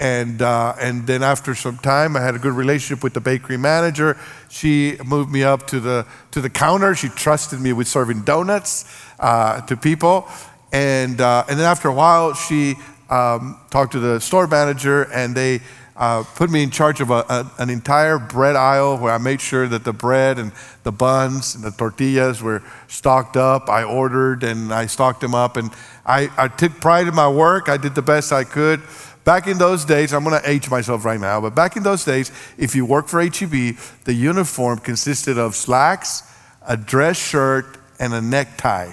And, 0.00 0.40
uh, 0.40 0.74
and 0.80 1.06
then 1.06 1.22
after 1.22 1.54
some 1.54 1.76
time, 1.76 2.16
I 2.16 2.20
had 2.20 2.34
a 2.34 2.38
good 2.38 2.54
relationship 2.54 3.04
with 3.04 3.12
the 3.12 3.20
bakery 3.20 3.58
manager. 3.58 4.16
She 4.48 4.96
moved 5.04 5.30
me 5.30 5.44
up 5.44 5.66
to 5.68 5.80
the, 5.80 6.06
to 6.30 6.40
the 6.40 6.50
counter. 6.50 6.94
She 6.94 7.10
trusted 7.10 7.60
me 7.60 7.74
with 7.74 7.88
serving 7.88 8.22
donuts 8.22 8.86
uh, 9.20 9.60
to 9.62 9.76
people. 9.76 10.28
And, 10.72 11.20
uh, 11.20 11.44
and 11.48 11.58
then 11.58 11.66
after 11.66 11.88
a 11.88 11.94
while, 11.94 12.32
she 12.32 12.76
um, 13.10 13.58
talked 13.70 13.92
to 13.92 14.00
the 14.00 14.20
store 14.20 14.46
manager, 14.46 15.04
and 15.12 15.34
they 15.34 15.60
uh, 15.96 16.24
put 16.34 16.50
me 16.50 16.62
in 16.62 16.70
charge 16.70 17.00
of 17.00 17.10
a, 17.10 17.24
a, 17.28 17.50
an 17.58 17.70
entire 17.70 18.18
bread 18.18 18.56
aisle 18.56 18.98
where 18.98 19.12
I 19.12 19.18
made 19.18 19.40
sure 19.40 19.68
that 19.68 19.84
the 19.84 19.92
bread 19.92 20.38
and 20.38 20.52
the 20.82 20.90
buns 20.90 21.54
and 21.54 21.62
the 21.62 21.70
tortillas 21.70 22.42
were 22.42 22.62
stocked 22.88 23.36
up. 23.36 23.68
I 23.68 23.84
ordered 23.84 24.42
and 24.42 24.72
I 24.72 24.86
stocked 24.86 25.20
them 25.20 25.34
up, 25.34 25.56
and 25.56 25.70
I, 26.04 26.30
I 26.36 26.48
took 26.48 26.80
pride 26.80 27.06
in 27.06 27.14
my 27.14 27.28
work. 27.28 27.68
I 27.68 27.76
did 27.76 27.94
the 27.94 28.02
best 28.02 28.32
I 28.32 28.44
could. 28.44 28.82
Back 29.24 29.46
in 29.46 29.56
those 29.56 29.86
days, 29.86 30.12
I'm 30.12 30.22
going 30.22 30.38
to 30.38 30.50
age 30.50 30.68
myself 30.68 31.04
right 31.04 31.20
now, 31.20 31.40
but 31.40 31.54
back 31.54 31.76
in 31.76 31.82
those 31.82 32.04
days, 32.04 32.30
if 32.58 32.74
you 32.74 32.84
worked 32.84 33.08
for 33.08 33.22
HEB, 33.22 33.76
the 34.04 34.12
uniform 34.12 34.78
consisted 34.78 35.38
of 35.38 35.54
slacks, 35.54 36.22
a 36.66 36.76
dress 36.76 37.16
shirt, 37.16 37.78
and 37.98 38.12
a 38.12 38.20
necktie. 38.20 38.92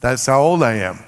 That's 0.00 0.26
how 0.26 0.40
old 0.40 0.62
I 0.64 0.74
am. 0.74 0.98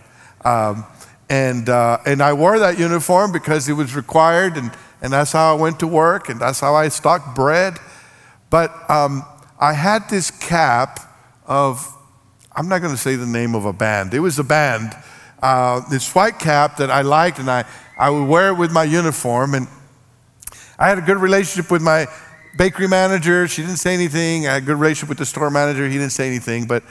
Um, 0.45 0.85
and, 1.31 1.71
uh, 1.71 1.99
and 2.05 2.23
I 2.23 2.35
wore 2.35 2.59
that 2.59 2.79
uniform 2.79 3.33
because 3.33 3.71
it 3.71 3.73
was 3.73 3.97
required, 3.97 4.59
and 4.59 4.71
and 5.03 5.13
that's 5.13 5.33
how 5.33 5.57
I 5.57 5.59
went 5.59 5.81
to 5.81 5.87
work, 5.87 6.29
and 6.29 6.41
that's 6.41 6.61
how 6.61 6.75
I 6.75 6.89
stocked 6.89 7.35
bread. 7.35 7.79
But 8.51 8.71
um, 8.91 9.25
I 9.59 9.73
had 9.73 10.09
this 10.11 10.31
cap 10.31 11.01
of, 11.47 11.87
I'm 12.55 12.69
not 12.69 12.81
going 12.81 12.93
to 12.93 13.01
say 13.01 13.17
the 13.17 13.27
name 13.27 13.55
of 13.55 13.65
a 13.65 13.73
band, 13.73 14.13
it 14.13 14.21
was 14.21 14.39
a 14.39 14.45
band, 14.45 14.95
uh, 15.43 15.81
this 15.89 16.15
white 16.15 16.39
cap 16.39 16.77
that 16.77 16.91
I 16.91 17.01
liked, 17.01 17.39
and 17.39 17.51
I, 17.51 17.65
I 17.99 18.11
would 18.11 18.27
wear 18.27 18.49
it 18.49 18.55
with 18.55 18.73
my 18.73 18.85
uniform. 18.85 19.55
And 19.55 19.69
I 20.79 20.89
had 20.89 20.99
a 20.99 21.03
good 21.03 21.17
relationship 21.17 21.71
with 21.71 21.81
my 21.81 22.07
bakery 22.59 22.89
manager, 22.89 23.49
she 23.49 23.63
didn't 23.63 23.79
say 23.79 23.95
anything. 23.95 24.47
I 24.47 24.55
had 24.55 24.63
a 24.65 24.67
good 24.67 24.77
relationship 24.77 25.09
with 25.09 25.19
the 25.19 25.27
store 25.27 25.51
manager, 25.51 25.87
he 25.87 25.95
didn't 25.95 26.11
say 26.11 26.27
anything. 26.27 26.67
But, 26.67 26.83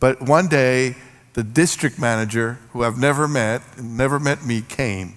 but 0.00 0.22
one 0.22 0.48
day, 0.48 0.96
the 1.38 1.44
district 1.44 2.00
manager, 2.00 2.58
who 2.72 2.82
I've 2.82 2.98
never 2.98 3.28
met, 3.28 3.62
never 3.80 4.18
met 4.18 4.44
me, 4.44 4.60
came. 4.60 5.16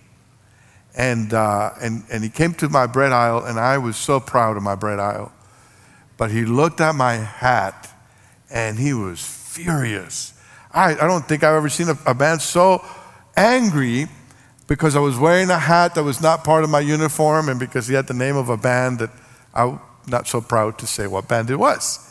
And, 0.96 1.34
uh, 1.34 1.72
and, 1.82 2.04
and 2.12 2.24
he 2.24 2.30
came 2.30 2.54
to 2.56 2.70
my 2.70 2.86
bread 2.86 3.12
aisle, 3.12 3.44
and 3.44 3.60
I 3.60 3.80
was 3.80 3.98
so 3.98 4.20
proud 4.20 4.56
of 4.56 4.62
my 4.62 4.76
bread 4.76 5.00
aisle. 5.00 5.32
But 6.18 6.30
he 6.30 6.46
looked 6.46 6.80
at 6.80 6.94
my 6.94 7.14
hat, 7.14 7.90
and 8.52 8.78
he 8.78 8.94
was 8.94 9.20
furious. 9.20 10.40
I, 10.72 10.92
I 10.92 11.08
don't 11.08 11.28
think 11.28 11.44
I've 11.44 11.56
ever 11.56 11.70
seen 11.70 11.90
a, 11.90 11.98
a 12.06 12.14
man 12.14 12.40
so 12.40 12.86
angry 13.36 14.06
because 14.68 14.96
I 14.96 15.00
was 15.00 15.18
wearing 15.18 15.50
a 15.50 15.58
hat 15.58 15.96
that 15.96 16.04
was 16.04 16.22
not 16.22 16.44
part 16.44 16.64
of 16.64 16.70
my 16.70 16.82
uniform, 16.82 17.50
and 17.50 17.60
because 17.60 17.88
he 17.88 17.96
had 17.96 18.06
the 18.06 18.14
name 18.14 18.36
of 18.36 18.50
a 18.50 18.58
band 18.58 19.00
that 19.00 19.10
I'm 19.56 19.80
not 20.06 20.28
so 20.28 20.40
proud 20.40 20.78
to 20.78 20.86
say 20.86 21.08
what 21.08 21.28
band 21.28 21.50
it 21.50 21.56
was. 21.56 22.11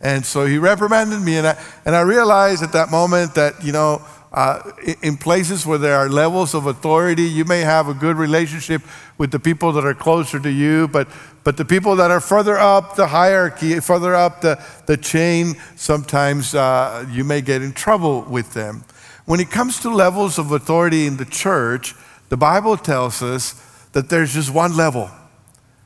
And 0.00 0.24
so 0.24 0.46
he 0.46 0.56
reprimanded 0.56 1.20
me, 1.20 1.36
and 1.36 1.46
I, 1.46 1.62
and 1.84 1.94
I 1.94 2.00
realized 2.00 2.62
at 2.62 2.72
that 2.72 2.90
moment 2.90 3.34
that, 3.34 3.62
you 3.62 3.72
know, 3.72 4.02
uh, 4.32 4.62
in 5.02 5.16
places 5.16 5.66
where 5.66 5.76
there 5.76 5.96
are 5.96 6.08
levels 6.08 6.54
of 6.54 6.66
authority, 6.66 7.24
you 7.24 7.44
may 7.44 7.60
have 7.60 7.88
a 7.88 7.94
good 7.94 8.16
relationship 8.16 8.80
with 9.18 9.32
the 9.32 9.40
people 9.40 9.72
that 9.72 9.84
are 9.84 9.94
closer 9.94 10.38
to 10.38 10.50
you, 10.50 10.86
but, 10.88 11.08
but 11.42 11.56
the 11.56 11.64
people 11.64 11.96
that 11.96 12.10
are 12.10 12.20
further 12.20 12.56
up 12.56 12.94
the 12.94 13.08
hierarchy, 13.08 13.78
further 13.80 14.14
up 14.14 14.40
the, 14.40 14.62
the 14.86 14.96
chain, 14.96 15.54
sometimes 15.74 16.54
uh, 16.54 17.04
you 17.10 17.24
may 17.24 17.40
get 17.40 17.60
in 17.60 17.72
trouble 17.72 18.22
with 18.22 18.54
them. 18.54 18.84
When 19.26 19.40
it 19.40 19.50
comes 19.50 19.80
to 19.80 19.90
levels 19.90 20.38
of 20.38 20.52
authority 20.52 21.06
in 21.06 21.16
the 21.16 21.24
church, 21.24 21.94
the 22.28 22.36
Bible 22.36 22.76
tells 22.76 23.22
us 23.22 23.54
that 23.92 24.08
there's 24.08 24.32
just 24.32 24.54
one 24.54 24.76
level 24.76 25.10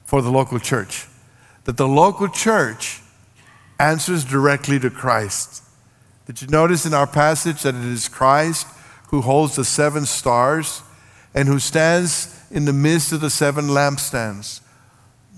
for 0.04 0.20
the 0.20 0.30
local 0.30 0.58
church, 0.58 1.08
that 1.64 1.78
the 1.78 1.88
local 1.88 2.28
church 2.28 3.00
answers 3.78 4.24
directly 4.24 4.78
to 4.80 4.90
Christ. 4.90 5.62
Did 6.26 6.40
you 6.40 6.48
notice 6.48 6.86
in 6.86 6.94
our 6.94 7.06
passage 7.06 7.62
that 7.62 7.74
it 7.74 7.84
is 7.84 8.08
Christ 8.08 8.66
who 9.08 9.20
holds 9.20 9.56
the 9.56 9.64
seven 9.64 10.06
stars 10.06 10.82
and 11.34 11.48
who 11.48 11.58
stands 11.58 12.40
in 12.50 12.64
the 12.64 12.72
midst 12.72 13.12
of 13.12 13.20
the 13.20 13.30
seven 13.30 13.66
lampstands? 13.66 14.60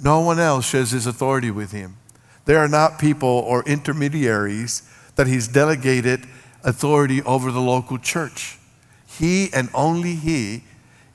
No 0.03 0.21
one 0.21 0.39
else 0.39 0.69
shares 0.69 0.91
his 0.91 1.07
authority 1.07 1.51
with 1.51 1.73
him. 1.73 1.97
There 2.45 2.59
are 2.59 2.69
not 2.69 2.99
people 2.99 3.29
or 3.29 3.65
intermediaries 3.65 4.83
that 5.17 5.27
he's 5.27 5.49
delegated 5.49 6.27
authority 6.63 7.23
over 7.23 7.51
the 7.51 7.61
local 7.61 7.99
church. 7.99 8.59
He 9.07 9.53
and 9.53 9.69
only 9.75 10.15
he 10.15 10.65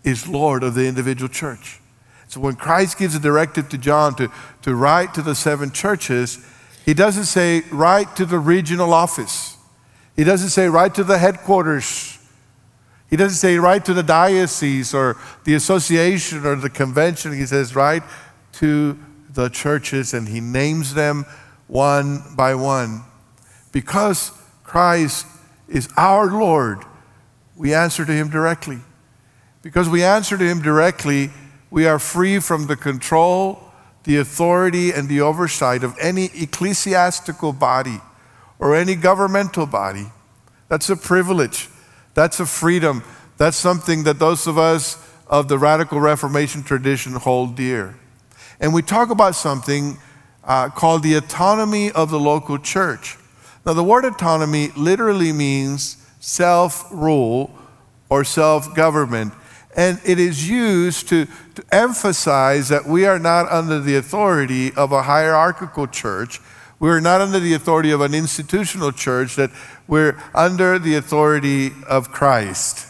is 0.03 0.27
Lord 0.27 0.63
of 0.63 0.73
the 0.73 0.87
individual 0.87 1.29
church. 1.29 1.79
So 2.27 2.39
when 2.39 2.55
Christ 2.55 2.97
gives 2.97 3.15
a 3.15 3.19
directive 3.19 3.69
to 3.69 3.77
John 3.77 4.15
to, 4.15 4.31
to 4.63 4.75
write 4.75 5.13
to 5.13 5.21
the 5.21 5.35
seven 5.35 5.71
churches, 5.71 6.43
he 6.85 6.93
doesn't 6.93 7.25
say, 7.25 7.61
write 7.71 8.15
to 8.15 8.25
the 8.25 8.39
regional 8.39 8.93
office. 8.93 9.57
He 10.15 10.23
doesn't 10.23 10.49
say, 10.49 10.67
write 10.67 10.95
to 10.95 11.03
the 11.03 11.17
headquarters. 11.17 12.17
He 13.09 13.15
doesn't 13.17 13.37
say, 13.37 13.57
write 13.57 13.85
to 13.85 13.93
the 13.93 14.03
diocese 14.03 14.93
or 14.93 15.17
the 15.43 15.53
association 15.53 16.45
or 16.45 16.55
the 16.55 16.69
convention. 16.69 17.33
He 17.33 17.45
says, 17.45 17.75
write 17.75 18.03
to 18.53 18.97
the 19.29 19.49
churches, 19.49 20.13
and 20.13 20.27
he 20.27 20.39
names 20.41 20.93
them 20.93 21.25
one 21.67 22.23
by 22.35 22.55
one. 22.55 23.03
Because 23.71 24.31
Christ 24.63 25.25
is 25.69 25.87
our 25.97 26.27
Lord, 26.27 26.79
we 27.55 27.73
answer 27.73 28.05
to 28.05 28.11
him 28.11 28.29
directly. 28.29 28.79
Because 29.61 29.87
we 29.87 30.03
answer 30.03 30.37
to 30.37 30.43
him 30.43 30.61
directly, 30.61 31.29
we 31.69 31.85
are 31.85 31.99
free 31.99 32.39
from 32.39 32.67
the 32.67 32.75
control 32.75 33.70
the 34.03 34.17
authority 34.17 34.91
and 34.91 35.07
the 35.07 35.21
oversight 35.21 35.83
of 35.83 35.95
any 35.99 36.25
ecclesiastical 36.33 37.53
body 37.53 38.01
or 38.59 38.75
any 38.75 38.95
governmental 38.95 39.65
body. 39.65 40.07
That's 40.69 40.89
a 40.89 40.95
privilege. 40.95 41.69
That's 42.13 42.39
a 42.39 42.45
freedom. 42.45 43.03
That's 43.37 43.57
something 43.57 44.03
that 44.03 44.19
those 44.19 44.47
of 44.47 44.57
us 44.57 44.97
of 45.27 45.47
the 45.47 45.57
radical 45.57 45.99
Reformation 45.99 46.63
tradition 46.63 47.13
hold 47.13 47.55
dear. 47.55 47.95
And 48.59 48.73
we 48.73 48.81
talk 48.81 49.09
about 49.09 49.35
something 49.35 49.97
uh, 50.43 50.69
called 50.69 51.03
the 51.03 51.15
autonomy 51.15 51.91
of 51.91 52.11
the 52.11 52.19
local 52.19 52.57
church. 52.57 53.17
Now, 53.65 53.73
the 53.73 53.83
word 53.83 54.05
autonomy 54.05 54.69
literally 54.75 55.31
means 55.31 55.97
self 56.19 56.87
rule 56.91 57.51
or 58.09 58.23
self 58.23 58.75
government. 58.75 59.33
And 59.75 60.01
it 60.05 60.19
is 60.19 60.49
used 60.49 61.07
to, 61.09 61.27
to 61.55 61.63
emphasize 61.71 62.69
that 62.69 62.85
we 62.85 63.05
are 63.05 63.19
not 63.19 63.49
under 63.49 63.79
the 63.79 63.95
authority 63.95 64.73
of 64.73 64.91
a 64.91 65.03
hierarchical 65.03 65.87
church. 65.87 66.39
We 66.79 66.89
are 66.89 66.99
not 66.99 67.21
under 67.21 67.39
the 67.39 67.53
authority 67.53 67.91
of 67.91 68.01
an 68.01 68.13
institutional 68.13 68.91
church, 68.91 69.35
that 69.35 69.51
we're 69.87 70.21
under 70.33 70.77
the 70.79 70.95
authority 70.95 71.71
of 71.87 72.11
Christ. 72.11 72.87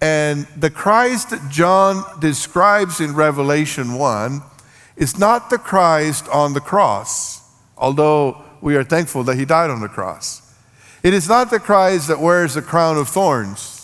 And 0.00 0.46
the 0.56 0.70
Christ 0.70 1.30
that 1.30 1.50
John 1.50 2.04
describes 2.20 3.00
in 3.00 3.14
Revelation 3.14 3.94
1 3.94 4.42
is 4.96 5.18
not 5.18 5.50
the 5.50 5.58
Christ 5.58 6.28
on 6.28 6.52
the 6.52 6.60
cross, 6.60 7.42
although 7.76 8.42
we 8.60 8.76
are 8.76 8.84
thankful 8.84 9.24
that 9.24 9.38
he 9.38 9.44
died 9.44 9.70
on 9.70 9.80
the 9.80 9.88
cross. 9.88 10.42
It 11.02 11.14
is 11.14 11.28
not 11.28 11.50
the 11.50 11.58
Christ 11.58 12.08
that 12.08 12.20
wears 12.20 12.54
the 12.54 12.62
crown 12.62 12.98
of 12.98 13.08
thorns. 13.08 13.79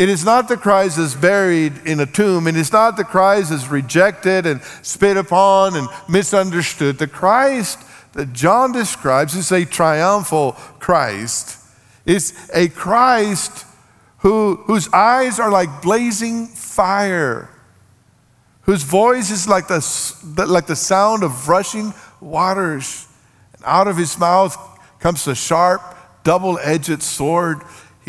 It 0.00 0.08
is 0.08 0.24
not 0.24 0.48
the 0.48 0.56
Christ 0.56 0.96
that's 0.96 1.14
buried 1.14 1.74
in 1.84 2.00
a 2.00 2.06
tomb, 2.06 2.46
and 2.46 2.56
it's 2.56 2.72
not 2.72 2.96
the 2.96 3.04
Christ 3.04 3.50
that's 3.50 3.68
rejected 3.68 4.46
and 4.46 4.62
spit 4.80 5.18
upon 5.18 5.76
and 5.76 5.88
misunderstood. 6.08 6.96
The 6.96 7.06
Christ 7.06 7.78
that 8.14 8.32
John 8.32 8.72
describes 8.72 9.34
is 9.36 9.52
a 9.52 9.66
triumphal 9.66 10.52
Christ. 10.78 11.58
It's 12.06 12.32
a 12.54 12.68
Christ 12.68 13.66
who, 14.20 14.56
whose 14.64 14.88
eyes 14.94 15.38
are 15.38 15.50
like 15.50 15.82
blazing 15.82 16.46
fire, 16.46 17.50
whose 18.62 18.84
voice 18.84 19.30
is 19.30 19.46
like 19.46 19.68
the, 19.68 20.46
like 20.48 20.66
the 20.66 20.76
sound 20.76 21.24
of 21.24 21.46
rushing 21.46 21.92
waters. 22.22 23.06
And 23.52 23.62
out 23.66 23.86
of 23.86 23.98
his 23.98 24.18
mouth 24.18 24.56
comes 24.98 25.26
a 25.26 25.34
sharp, 25.34 25.82
double 26.24 26.58
edged 26.62 27.02
sword 27.02 27.60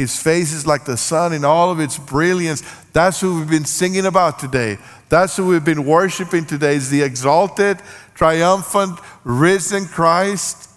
his 0.02 0.20
face 0.20 0.52
is 0.52 0.66
like 0.66 0.84
the 0.84 0.98
sun 0.98 1.32
in 1.32 1.46
all 1.46 1.70
of 1.70 1.80
its 1.80 1.98
brilliance. 1.98 2.64
That's 2.92 3.22
who 3.22 3.38
we've 3.38 3.50
been 3.50 3.66
singing 3.66 4.08
about 4.08 4.40
today. 4.40 4.80
That's 5.10 5.38
who 5.38 5.46
we've 5.48 5.64
been 5.64 5.86
worshiping 5.86 6.46
today 6.46 6.76
is 6.76 6.90
the 6.90 7.04
exalted, 7.04 7.78
triumphant, 8.16 9.00
risen 9.24 9.86
Christ. 9.86 10.70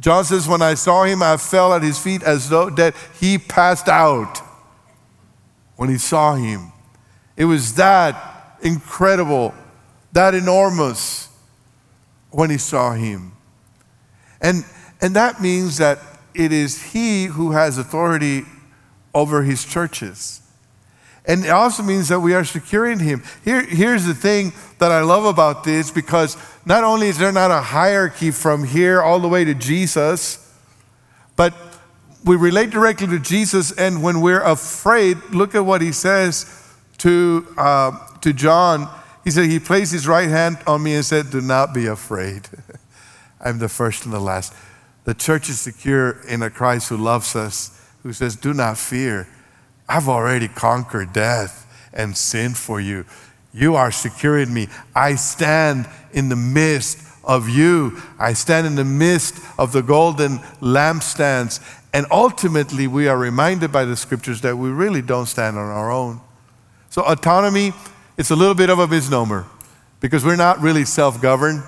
John 0.00 0.24
says, 0.24 0.48
When 0.48 0.62
I 0.62 0.74
saw 0.74 1.04
him, 1.04 1.22
I 1.22 1.36
fell 1.36 1.72
at 1.72 1.82
his 1.82 1.98
feet 1.98 2.24
as 2.24 2.48
though 2.48 2.70
dead. 2.70 2.94
He 3.20 3.38
passed 3.38 3.88
out 3.88 4.38
when 5.76 5.88
he 5.88 5.98
saw 5.98 6.34
him. 6.34 6.72
It 7.36 7.44
was 7.44 7.74
that 7.74 8.58
incredible, 8.62 9.54
that 10.12 10.34
enormous 10.34 11.28
when 12.30 12.50
he 12.50 12.58
saw 12.58 12.94
him. 12.94 13.30
And, 14.40 14.64
and 15.00 15.14
that 15.14 15.40
means 15.40 15.78
that 15.78 16.00
it 16.34 16.52
is 16.52 16.92
He 16.92 17.24
who 17.26 17.52
has 17.52 17.78
authority 17.78 18.44
over 19.14 19.42
His 19.42 19.64
churches. 19.64 20.40
And 21.26 21.44
it 21.44 21.50
also 21.50 21.82
means 21.82 22.08
that 22.08 22.20
we 22.20 22.34
are 22.34 22.44
securing 22.44 22.98
Him. 22.98 23.22
Here, 23.44 23.62
here's 23.62 24.04
the 24.04 24.14
thing 24.14 24.52
that 24.78 24.90
I 24.90 25.02
love 25.02 25.24
about 25.24 25.64
this 25.64 25.90
because 25.90 26.36
not 26.64 26.82
only 26.82 27.08
is 27.08 27.18
there 27.18 27.32
not 27.32 27.50
a 27.50 27.60
hierarchy 27.60 28.30
from 28.30 28.64
here 28.64 29.02
all 29.02 29.20
the 29.20 29.28
way 29.28 29.44
to 29.44 29.54
Jesus, 29.54 30.46
but 31.36 31.54
we 32.24 32.36
relate 32.36 32.70
directly 32.70 33.06
to 33.08 33.18
Jesus, 33.18 33.72
and 33.72 34.02
when 34.02 34.20
we're 34.20 34.42
afraid, 34.42 35.16
look 35.30 35.54
at 35.54 35.64
what 35.64 35.80
He 35.80 35.92
says 35.92 36.46
to, 36.98 37.46
uh, 37.56 37.92
to 38.20 38.32
John. 38.32 38.88
He 39.24 39.30
said, 39.30 39.48
He 39.48 39.58
placed 39.58 39.92
His 39.92 40.06
right 40.06 40.28
hand 40.28 40.58
on 40.66 40.82
me 40.82 40.94
and 40.94 41.04
said, 41.04 41.30
Do 41.30 41.40
not 41.40 41.72
be 41.74 41.86
afraid. 41.86 42.48
I'm 43.40 43.58
the 43.58 43.68
first 43.68 44.04
and 44.04 44.12
the 44.12 44.20
last. 44.20 44.54
The 45.10 45.14
church 45.14 45.48
is 45.48 45.58
secure 45.58 46.20
in 46.28 46.40
a 46.40 46.50
Christ 46.50 46.88
who 46.88 46.96
loves 46.96 47.34
us, 47.34 47.76
who 48.04 48.12
says, 48.12 48.36
Do 48.36 48.54
not 48.54 48.78
fear. 48.78 49.26
I've 49.88 50.08
already 50.08 50.46
conquered 50.46 51.12
death 51.12 51.66
and 51.92 52.16
sin 52.16 52.54
for 52.54 52.80
you. 52.80 53.04
You 53.52 53.74
are 53.74 53.90
secure 53.90 54.38
in 54.38 54.54
me. 54.54 54.68
I 54.94 55.16
stand 55.16 55.88
in 56.12 56.28
the 56.28 56.36
midst 56.36 57.04
of 57.24 57.48
you. 57.48 58.00
I 58.20 58.34
stand 58.34 58.68
in 58.68 58.76
the 58.76 58.84
midst 58.84 59.34
of 59.58 59.72
the 59.72 59.82
golden 59.82 60.38
lampstands. 60.60 61.58
And 61.92 62.06
ultimately, 62.12 62.86
we 62.86 63.08
are 63.08 63.18
reminded 63.18 63.72
by 63.72 63.86
the 63.86 63.96
scriptures 63.96 64.42
that 64.42 64.58
we 64.58 64.68
really 64.68 65.02
don't 65.02 65.26
stand 65.26 65.58
on 65.58 65.66
our 65.66 65.90
own. 65.90 66.20
So, 66.88 67.02
autonomy, 67.02 67.72
it's 68.16 68.30
a 68.30 68.36
little 68.36 68.54
bit 68.54 68.70
of 68.70 68.78
a 68.78 68.86
misnomer 68.86 69.44
because 69.98 70.24
we're 70.24 70.36
not 70.36 70.60
really 70.60 70.84
self 70.84 71.20
governed. 71.20 71.64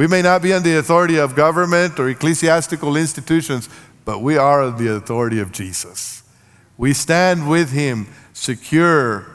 We 0.00 0.06
may 0.06 0.22
not 0.22 0.40
be 0.40 0.54
under 0.54 0.66
the 0.66 0.78
authority 0.78 1.18
of 1.18 1.34
government 1.34 2.00
or 2.00 2.08
ecclesiastical 2.08 2.96
institutions, 2.96 3.68
but 4.06 4.22
we 4.22 4.38
are 4.38 4.62
under 4.62 4.82
the 4.82 4.94
authority 4.94 5.40
of 5.40 5.52
Jesus. 5.52 6.22
We 6.78 6.94
stand 6.94 7.46
with 7.50 7.70
him, 7.70 8.06
secure 8.32 9.26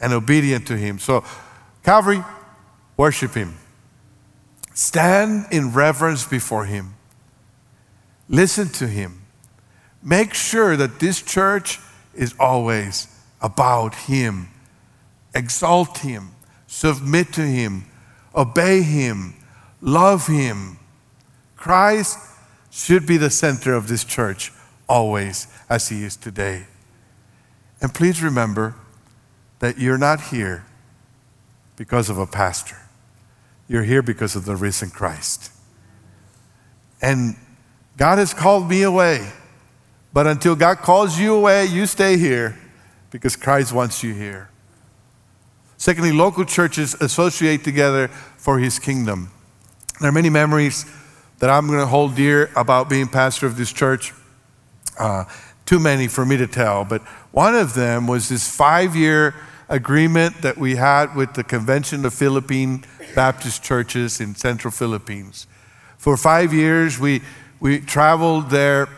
and 0.00 0.12
obedient 0.12 0.68
to 0.68 0.76
him. 0.76 1.00
So, 1.00 1.24
Calvary, 1.82 2.22
worship 2.96 3.34
him. 3.34 3.56
stand 4.72 5.46
in 5.50 5.72
reverence 5.72 6.24
before 6.24 6.66
Him. 6.66 6.94
Listen 8.28 8.68
to 8.68 8.86
Him. 8.86 9.22
Make 10.00 10.32
sure 10.32 10.76
that 10.76 11.00
this 11.00 11.22
church 11.22 11.80
is 12.14 12.36
always 12.38 13.08
about 13.40 13.96
Him. 13.96 14.48
Exalt 15.34 15.98
Him, 15.98 16.36
submit 16.68 17.32
to 17.32 17.40
Him, 17.40 17.86
obey 18.36 18.82
Him, 18.82 19.34
love 19.84 20.26
Him. 20.26 20.78
Christ 21.54 22.18
should 22.70 23.06
be 23.06 23.16
the 23.16 23.30
center 23.30 23.74
of 23.74 23.86
this 23.86 24.04
church 24.04 24.52
always, 24.88 25.46
as 25.68 25.88
He 25.88 26.02
is 26.02 26.16
today. 26.16 26.66
And 27.80 27.94
please 27.94 28.22
remember 28.22 28.74
that 29.60 29.78
you're 29.78 29.98
not 29.98 30.20
here 30.20 30.66
because 31.76 32.08
of 32.08 32.18
a 32.18 32.26
pastor, 32.26 32.78
you're 33.68 33.82
here 33.82 34.02
because 34.02 34.34
of 34.34 34.44
the 34.44 34.56
risen 34.56 34.90
Christ. 34.90 35.52
And 37.00 37.36
God 37.96 38.18
has 38.18 38.32
called 38.34 38.68
me 38.68 38.82
away. 38.82 39.30
But 40.12 40.26
until 40.26 40.54
God 40.54 40.78
calls 40.78 41.18
you 41.18 41.34
away, 41.34 41.66
you 41.66 41.86
stay 41.86 42.16
here 42.16 42.56
because 43.10 43.36
Christ 43.36 43.72
wants 43.72 44.02
you 44.02 44.14
here. 44.14 44.48
Secondly, 45.76 46.12
local 46.12 46.44
churches 46.44 46.94
associate 46.94 47.64
together 47.64 48.08
for 48.36 48.58
his 48.58 48.78
kingdom. 48.78 49.30
There 50.00 50.08
are 50.08 50.12
many 50.12 50.30
memories 50.30 50.86
that 51.38 51.50
I'm 51.50 51.68
going 51.68 51.78
to 51.78 51.86
hold 51.86 52.16
dear 52.16 52.50
about 52.56 52.88
being 52.88 53.06
pastor 53.06 53.46
of 53.46 53.56
this 53.56 53.72
church. 53.72 54.12
Uh, 54.98 55.24
too 55.66 55.78
many 55.78 56.08
for 56.08 56.26
me 56.26 56.36
to 56.36 56.48
tell, 56.48 56.84
but 56.84 57.00
one 57.30 57.54
of 57.54 57.74
them 57.74 58.08
was 58.08 58.28
this 58.28 58.48
five 58.48 58.96
year 58.96 59.34
agreement 59.68 60.42
that 60.42 60.58
we 60.58 60.74
had 60.76 61.14
with 61.14 61.34
the 61.34 61.44
Convention 61.44 62.04
of 62.04 62.12
Philippine 62.12 62.84
Baptist 63.14 63.62
Churches 63.62 64.20
in 64.20 64.34
Central 64.34 64.72
Philippines. 64.72 65.46
For 65.96 66.16
five 66.16 66.52
years, 66.52 66.98
we, 66.98 67.22
we 67.60 67.78
traveled 67.78 68.50
there 68.50 68.88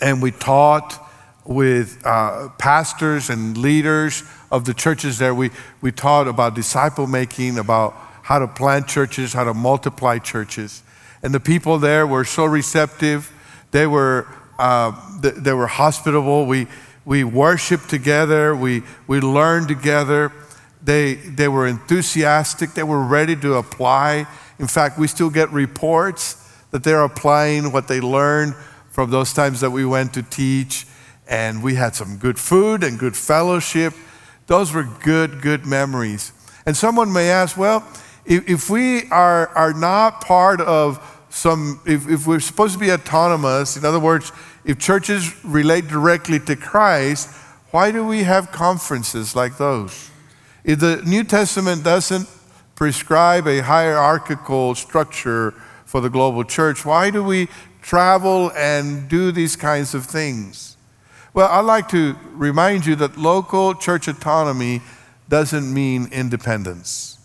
and 0.00 0.20
we 0.20 0.32
taught 0.32 0.98
with 1.44 2.04
uh, 2.04 2.48
pastors 2.58 3.30
and 3.30 3.56
leaders 3.56 4.24
of 4.50 4.64
the 4.64 4.74
churches 4.74 5.18
there. 5.18 5.34
We, 5.34 5.50
we 5.80 5.92
taught 5.92 6.26
about 6.26 6.54
disciple 6.54 7.06
making, 7.06 7.56
about 7.56 7.96
how 8.28 8.38
to 8.38 8.46
plant 8.46 8.86
churches, 8.86 9.32
how 9.32 9.44
to 9.44 9.54
multiply 9.54 10.18
churches. 10.18 10.82
And 11.22 11.32
the 11.32 11.40
people 11.40 11.78
there 11.78 12.06
were 12.06 12.26
so 12.26 12.44
receptive. 12.44 13.32
They 13.70 13.86
were, 13.86 14.26
uh, 14.58 14.92
they 15.22 15.54
were 15.54 15.66
hospitable. 15.66 16.44
We, 16.44 16.66
we 17.06 17.24
worshiped 17.24 17.88
together. 17.88 18.54
We, 18.54 18.82
we 19.06 19.20
learned 19.20 19.68
together. 19.68 20.30
They, 20.84 21.14
they 21.14 21.48
were 21.48 21.66
enthusiastic. 21.66 22.74
They 22.74 22.82
were 22.82 23.02
ready 23.02 23.34
to 23.36 23.54
apply. 23.54 24.26
In 24.58 24.66
fact, 24.66 24.98
we 24.98 25.06
still 25.06 25.30
get 25.30 25.50
reports 25.50 26.52
that 26.70 26.84
they're 26.84 27.04
applying 27.04 27.72
what 27.72 27.88
they 27.88 28.02
learned 28.02 28.54
from 28.90 29.10
those 29.10 29.32
times 29.32 29.62
that 29.62 29.70
we 29.70 29.86
went 29.86 30.12
to 30.12 30.22
teach, 30.22 30.86
and 31.28 31.62
we 31.62 31.76
had 31.76 31.94
some 31.94 32.18
good 32.18 32.38
food 32.38 32.84
and 32.84 32.98
good 32.98 33.16
fellowship. 33.16 33.94
Those 34.48 34.74
were 34.74 34.86
good, 35.02 35.40
good 35.40 35.64
memories. 35.64 36.32
And 36.66 36.76
someone 36.76 37.10
may 37.10 37.30
ask, 37.30 37.56
well, 37.56 37.88
if, 38.28 38.46
if 38.48 38.70
we 38.70 39.08
are, 39.08 39.48
are 39.48 39.72
not 39.72 40.20
part 40.20 40.60
of 40.60 41.02
some, 41.30 41.80
if, 41.86 42.08
if 42.08 42.26
we're 42.26 42.40
supposed 42.40 42.74
to 42.74 42.78
be 42.78 42.92
autonomous, 42.92 43.76
in 43.76 43.84
other 43.84 43.98
words, 43.98 44.32
if 44.64 44.78
churches 44.78 45.34
relate 45.44 45.88
directly 45.88 46.38
to 46.40 46.54
Christ, 46.54 47.30
why 47.70 47.90
do 47.90 48.06
we 48.06 48.24
have 48.24 48.52
conferences 48.52 49.34
like 49.34 49.56
those? 49.56 50.10
If 50.62 50.80
the 50.80 51.02
New 51.06 51.24
Testament 51.24 51.82
doesn't 51.82 52.28
prescribe 52.74 53.46
a 53.46 53.60
hierarchical 53.60 54.74
structure 54.74 55.52
for 55.86 56.02
the 56.02 56.10
global 56.10 56.44
church, 56.44 56.84
why 56.84 57.10
do 57.10 57.24
we 57.24 57.48
travel 57.80 58.52
and 58.52 59.08
do 59.08 59.32
these 59.32 59.56
kinds 59.56 59.94
of 59.94 60.04
things? 60.04 60.76
Well, 61.32 61.48
I'd 61.48 61.60
like 61.60 61.88
to 61.90 62.14
remind 62.32 62.84
you 62.84 62.94
that 62.96 63.16
local 63.16 63.74
church 63.74 64.06
autonomy 64.06 64.82
doesn't 65.30 65.72
mean 65.72 66.08
independence. 66.12 67.17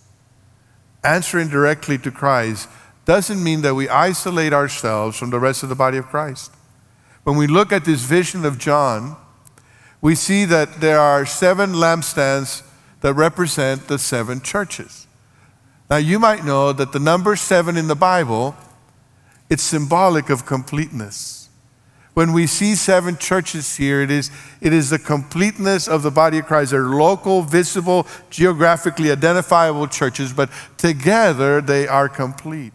Answering 1.04 1.50
directly 1.50 1.98
to 2.00 2.12
Christ 2.12 2.70
doesn't 3.06 3.44
mean 3.44 3.62
that 3.62 3.76
we 3.76 3.90
isolate 3.90 4.54
ourselves 4.54 5.18
from 5.18 5.30
the 5.30 5.40
rest 5.40 5.64
of 5.64 5.70
the 5.70 5.76
body 5.76 5.98
of 5.98 6.08
Christ. 6.08 6.52
When 7.24 7.38
we 7.38 7.48
look 7.48 7.72
at 7.72 7.86
this 7.86 8.04
vision 8.04 8.46
of 8.46 8.58
John, 8.58 9.18
we 10.02 10.16
see 10.16 10.46
that 10.46 10.82
there 10.82 11.00
are 11.00 11.26
seven 11.26 11.74
lampstands 11.74 12.64
that 13.02 13.14
represent 13.14 13.88
the 13.88 13.98
seven 13.98 14.42
churches. 14.42 15.08
Now, 15.90 15.98
you 15.98 16.20
might 16.20 16.46
know 16.46 16.74
that 16.74 16.92
the 16.92 17.00
number 17.00 17.36
seven 17.36 17.78
in 17.78 17.88
the 17.88 17.96
Bible 17.96 18.56
it's 19.50 19.62
symbolic 19.62 20.32
of 20.32 20.48
completeness. 20.48 21.43
When 22.14 22.32
we 22.32 22.46
see 22.46 22.76
seven 22.76 23.18
churches 23.18 23.76
here, 23.76 24.02
it 24.02 24.12
is, 24.12 24.30
it 24.62 24.72
is 24.72 24.92
the 24.92 25.00
completeness 25.00 25.88
of 25.88 26.04
the 26.04 26.12
body 26.12 26.40
of 26.40 26.46
Christ. 26.46 26.72
They're 26.72 26.84
local, 26.84 27.42
visible, 27.42 28.06
geographically 28.30 29.12
identifiable 29.12 29.88
churches, 29.88 30.32
but 30.32 30.50
together 30.78 31.60
they 31.60 31.88
are 31.88 32.08
complete. 32.08 32.74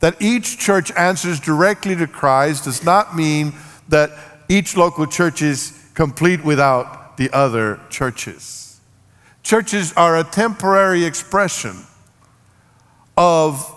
That 0.00 0.20
each 0.20 0.58
church 0.58 0.90
answers 0.96 1.40
directly 1.40 1.94
to 1.96 2.06
Christ 2.06 2.64
does 2.64 2.82
not 2.82 3.14
mean 3.14 3.52
that 3.88 4.10
each 4.48 4.76
local 4.76 5.06
church 5.06 5.42
is 5.42 5.78
complete 5.94 6.42
without 6.42 7.16
the 7.18 7.30
other 7.32 7.80
churches. 7.90 8.80
Churches 9.42 9.92
are 9.92 10.16
a 10.16 10.24
temporary 10.24 11.04
expression 11.04 11.84
of 13.16 13.70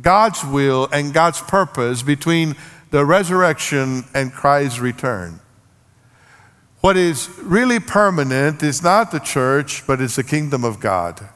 God's 0.00 0.44
will 0.44 0.88
and 0.92 1.12
God's 1.12 1.40
purpose 1.40 2.02
between 2.02 2.56
the 2.92 3.04
resurrection 3.06 4.04
and 4.14 4.32
Christ's 4.32 4.78
return. 4.78 5.40
What 6.82 6.96
is 6.96 7.30
really 7.40 7.80
permanent 7.80 8.62
is 8.62 8.82
not 8.82 9.10
the 9.10 9.18
church, 9.18 9.86
but 9.86 10.00
it's 10.00 10.16
the 10.16 10.22
kingdom 10.22 10.62
of 10.62 10.78
God. 10.78 11.26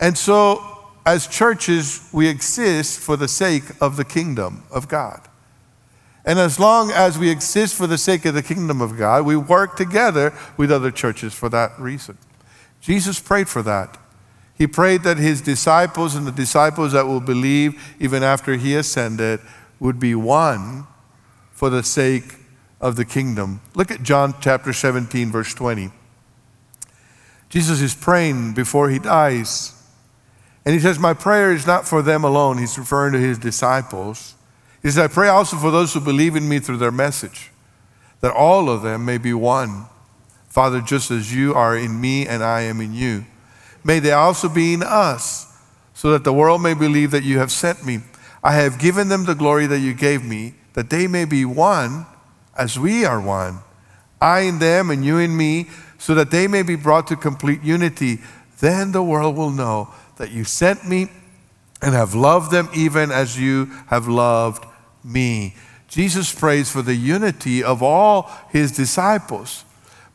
And 0.00 0.18
so, 0.18 0.60
as 1.06 1.28
churches, 1.28 2.08
we 2.12 2.28
exist 2.28 2.98
for 2.98 3.16
the 3.16 3.28
sake 3.28 3.62
of 3.80 3.96
the 3.96 4.04
kingdom 4.04 4.64
of 4.70 4.88
God. 4.88 5.28
And 6.24 6.40
as 6.40 6.58
long 6.58 6.90
as 6.90 7.18
we 7.18 7.30
exist 7.30 7.76
for 7.76 7.86
the 7.86 7.98
sake 7.98 8.24
of 8.24 8.34
the 8.34 8.42
kingdom 8.42 8.80
of 8.80 8.98
God, 8.98 9.24
we 9.24 9.36
work 9.36 9.76
together 9.76 10.32
with 10.56 10.72
other 10.72 10.90
churches 10.90 11.32
for 11.32 11.48
that 11.50 11.78
reason. 11.78 12.18
Jesus 12.80 13.20
prayed 13.20 13.48
for 13.48 13.62
that. 13.62 13.96
He 14.56 14.66
prayed 14.66 15.04
that 15.04 15.18
his 15.18 15.40
disciples 15.40 16.16
and 16.16 16.26
the 16.26 16.32
disciples 16.32 16.92
that 16.92 17.06
will 17.06 17.20
believe 17.20 17.80
even 18.00 18.24
after 18.24 18.56
he 18.56 18.74
ascended 18.74 19.40
would 19.82 19.98
be 19.98 20.14
one 20.14 20.86
for 21.50 21.70
the 21.70 21.82
sake 21.82 22.36
of 22.80 22.96
the 22.96 23.04
kingdom. 23.04 23.60
Look 23.74 23.90
at 23.90 24.02
John 24.02 24.34
chapter 24.40 24.72
17, 24.72 25.30
verse 25.30 25.54
20. 25.54 25.90
Jesus 27.48 27.80
is 27.80 27.94
praying 27.94 28.54
before 28.54 28.90
he 28.90 28.98
dies. 28.98 29.78
And 30.64 30.74
he 30.74 30.80
says, 30.80 30.98
My 30.98 31.14
prayer 31.14 31.52
is 31.52 31.66
not 31.66 31.86
for 31.86 32.02
them 32.02 32.24
alone. 32.24 32.58
He's 32.58 32.78
referring 32.78 33.12
to 33.12 33.18
his 33.18 33.38
disciples. 33.38 34.34
He 34.82 34.88
says, 34.88 34.98
I 34.98 35.08
pray 35.08 35.28
also 35.28 35.56
for 35.56 35.70
those 35.70 35.92
who 35.94 36.00
believe 36.00 36.36
in 36.36 36.48
me 36.48 36.58
through 36.58 36.78
their 36.78 36.90
message, 36.90 37.50
that 38.20 38.32
all 38.32 38.70
of 38.70 38.82
them 38.82 39.04
may 39.04 39.18
be 39.18 39.34
one. 39.34 39.86
Father, 40.48 40.80
just 40.80 41.10
as 41.10 41.34
you 41.34 41.54
are 41.54 41.76
in 41.76 42.00
me 42.00 42.26
and 42.26 42.42
I 42.42 42.62
am 42.62 42.80
in 42.80 42.94
you 42.94 43.26
may 43.84 43.98
they 43.98 44.12
also 44.12 44.48
be 44.48 44.74
in 44.74 44.82
us, 44.82 45.48
so 45.94 46.10
that 46.12 46.24
the 46.24 46.32
world 46.32 46.62
may 46.62 46.74
believe 46.74 47.10
that 47.10 47.24
you 47.24 47.38
have 47.38 47.50
sent 47.50 47.84
me. 47.84 48.00
I 48.42 48.54
have 48.54 48.78
given 48.78 49.08
them 49.08 49.24
the 49.24 49.34
glory 49.34 49.66
that 49.66 49.78
you 49.78 49.94
gave 49.94 50.24
me, 50.24 50.54
that 50.74 50.90
they 50.90 51.06
may 51.06 51.24
be 51.24 51.44
one 51.44 52.06
as 52.56 52.78
we 52.78 53.04
are 53.04 53.20
one. 53.20 53.60
I 54.20 54.40
in 54.40 54.58
them 54.58 54.90
and 54.90 55.04
you 55.04 55.18
in 55.18 55.36
me, 55.36 55.68
so 55.98 56.14
that 56.14 56.30
they 56.30 56.48
may 56.48 56.62
be 56.62 56.74
brought 56.74 57.06
to 57.08 57.16
complete 57.16 57.62
unity. 57.62 58.18
Then 58.58 58.92
the 58.92 59.02
world 59.02 59.36
will 59.36 59.50
know 59.50 59.92
that 60.16 60.32
you 60.32 60.44
sent 60.44 60.88
me 60.88 61.08
and 61.80 61.94
have 61.94 62.14
loved 62.14 62.50
them 62.50 62.68
even 62.74 63.10
as 63.10 63.38
you 63.38 63.66
have 63.86 64.08
loved 64.08 64.64
me. 65.04 65.54
Jesus 65.88 66.32
prays 66.32 66.70
for 66.70 66.80
the 66.80 66.94
unity 66.94 67.62
of 67.62 67.82
all 67.82 68.30
his 68.50 68.72
disciples. 68.72 69.64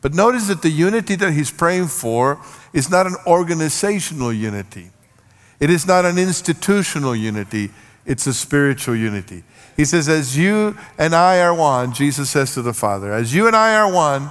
But 0.00 0.14
notice 0.14 0.48
that 0.48 0.62
the 0.62 0.70
unity 0.70 1.14
that 1.16 1.32
he's 1.32 1.50
praying 1.50 1.88
for 1.88 2.40
is 2.72 2.90
not 2.90 3.06
an 3.06 3.16
organizational 3.26 4.32
unity. 4.32 4.90
It 5.60 5.70
is 5.70 5.86
not 5.86 6.04
an 6.04 6.18
institutional 6.18 7.16
unity. 7.16 7.70
It's 8.08 8.26
a 8.26 8.32
spiritual 8.32 8.96
unity. 8.96 9.44
He 9.76 9.84
says, 9.84 10.08
As 10.08 10.34
you 10.34 10.78
and 10.96 11.14
I 11.14 11.40
are 11.40 11.54
one, 11.54 11.92
Jesus 11.92 12.30
says 12.30 12.54
to 12.54 12.62
the 12.62 12.72
Father, 12.72 13.12
As 13.12 13.34
you 13.34 13.46
and 13.46 13.54
I 13.54 13.76
are 13.76 13.92
one, 13.92 14.30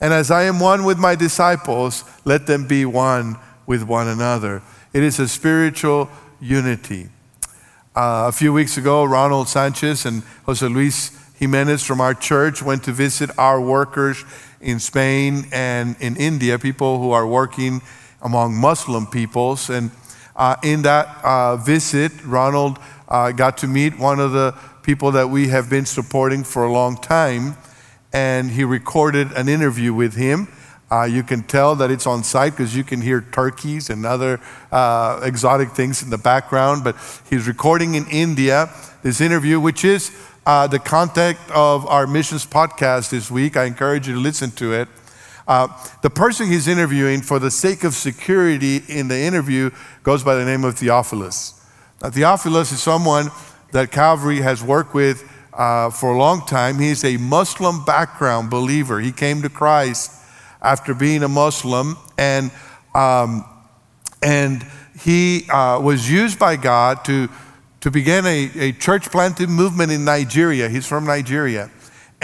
and 0.00 0.12
as 0.12 0.30
I 0.30 0.44
am 0.44 0.60
one 0.60 0.84
with 0.84 0.96
my 0.96 1.16
disciples, 1.16 2.04
let 2.24 2.46
them 2.46 2.68
be 2.68 2.84
one 2.84 3.36
with 3.66 3.82
one 3.82 4.06
another. 4.06 4.62
It 4.92 5.02
is 5.02 5.18
a 5.18 5.26
spiritual 5.26 6.08
unity. 6.40 7.08
Uh, 7.96 8.26
a 8.28 8.32
few 8.32 8.52
weeks 8.52 8.76
ago, 8.76 9.04
Ronald 9.04 9.48
Sanchez 9.48 10.06
and 10.06 10.22
Jose 10.46 10.64
Luis 10.64 11.10
Jimenez 11.38 11.82
from 11.82 12.00
our 12.00 12.14
church 12.14 12.62
went 12.62 12.84
to 12.84 12.92
visit 12.92 13.28
our 13.36 13.60
workers 13.60 14.24
in 14.60 14.78
Spain 14.78 15.46
and 15.52 15.96
in 15.98 16.16
India, 16.16 16.60
people 16.60 17.00
who 17.00 17.10
are 17.10 17.26
working 17.26 17.82
among 18.22 18.54
Muslim 18.54 19.08
peoples. 19.08 19.68
And 19.68 19.90
Uh, 20.36 20.56
in 20.62 20.82
that 20.82 21.06
uh, 21.24 21.56
visit, 21.56 22.12
Ronald 22.24 22.78
uh, 23.08 23.32
got 23.32 23.58
to 23.58 23.66
meet 23.66 23.98
one 23.98 24.18
of 24.18 24.32
the 24.32 24.54
people 24.82 25.12
that 25.12 25.28
we 25.28 25.48
have 25.48 25.70
been 25.70 25.86
supporting 25.86 26.44
for 26.44 26.64
a 26.64 26.72
long 26.72 26.96
time, 26.96 27.56
and 28.12 28.50
he 28.50 28.64
recorded 28.64 29.32
an 29.32 29.48
interview 29.48 29.94
with 29.94 30.14
him. 30.14 30.48
Uh, 30.90 31.04
you 31.04 31.22
can 31.22 31.42
tell 31.42 31.74
that 31.74 31.90
it's 31.90 32.06
on 32.06 32.22
site 32.22 32.52
because 32.52 32.76
you 32.76 32.84
can 32.84 33.00
hear 33.00 33.22
turkeys 33.32 33.90
and 33.90 34.04
other 34.04 34.40
uh, 34.70 35.20
exotic 35.22 35.70
things 35.70 36.02
in 36.02 36.10
the 36.10 36.18
background. 36.18 36.84
But 36.84 36.96
he's 37.28 37.48
recording 37.48 37.94
in 37.94 38.06
India 38.08 38.70
this 39.02 39.20
interview, 39.20 39.58
which 39.58 39.84
is 39.84 40.12
uh, 40.46 40.66
the 40.66 40.78
content 40.78 41.38
of 41.54 41.86
our 41.86 42.06
missions 42.06 42.44
podcast 42.46 43.10
this 43.10 43.30
week. 43.30 43.56
I 43.56 43.64
encourage 43.64 44.06
you 44.06 44.14
to 44.14 44.20
listen 44.20 44.50
to 44.52 44.72
it. 44.72 44.88
Uh, 45.46 45.68
the 46.02 46.10
person 46.10 46.46
he's 46.46 46.68
interviewing, 46.68 47.20
for 47.20 47.38
the 47.38 47.50
sake 47.50 47.84
of 47.84 47.94
security 47.94 48.82
in 48.88 49.08
the 49.08 49.18
interview, 49.18 49.70
goes 50.02 50.24
by 50.24 50.34
the 50.34 50.44
name 50.44 50.64
of 50.64 50.78
Theophilus. 50.78 51.60
Now, 52.02 52.10
Theophilus 52.10 52.72
is 52.72 52.82
someone 52.82 53.30
that 53.72 53.90
Calvary 53.90 54.40
has 54.40 54.62
worked 54.62 54.94
with 54.94 55.28
uh, 55.52 55.90
for 55.90 56.12
a 56.12 56.18
long 56.18 56.46
time. 56.46 56.78
He's 56.78 57.04
a 57.04 57.16
Muslim 57.18 57.84
background 57.84 58.50
believer. 58.50 59.00
He 59.00 59.12
came 59.12 59.42
to 59.42 59.48
Christ 59.48 60.12
after 60.62 60.94
being 60.94 61.22
a 61.22 61.28
Muslim, 61.28 61.96
and, 62.16 62.50
um, 62.94 63.44
and 64.22 64.66
he 64.98 65.48
uh, 65.50 65.78
was 65.80 66.10
used 66.10 66.38
by 66.38 66.56
God 66.56 67.04
to, 67.04 67.28
to 67.82 67.90
begin 67.90 68.24
a, 68.24 68.50
a 68.56 68.72
church 68.72 69.10
planting 69.10 69.50
movement 69.50 69.92
in 69.92 70.04
Nigeria. 70.04 70.68
He's 70.70 70.86
from 70.86 71.04
Nigeria. 71.04 71.70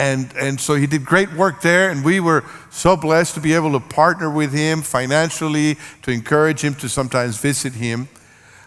And, 0.01 0.33
and 0.35 0.59
so 0.59 0.77
he 0.77 0.87
did 0.87 1.05
great 1.05 1.31
work 1.35 1.61
there, 1.61 1.91
and 1.91 2.03
we 2.03 2.21
were 2.21 2.43
so 2.71 2.97
blessed 2.97 3.35
to 3.35 3.41
be 3.41 3.53
able 3.53 3.73
to 3.73 3.81
partner 3.81 4.31
with 4.31 4.51
him 4.51 4.81
financially, 4.81 5.77
to 6.01 6.11
encourage 6.11 6.63
him, 6.63 6.75
to 6.77 6.89
sometimes 6.89 7.37
visit 7.37 7.75
him. 7.75 8.09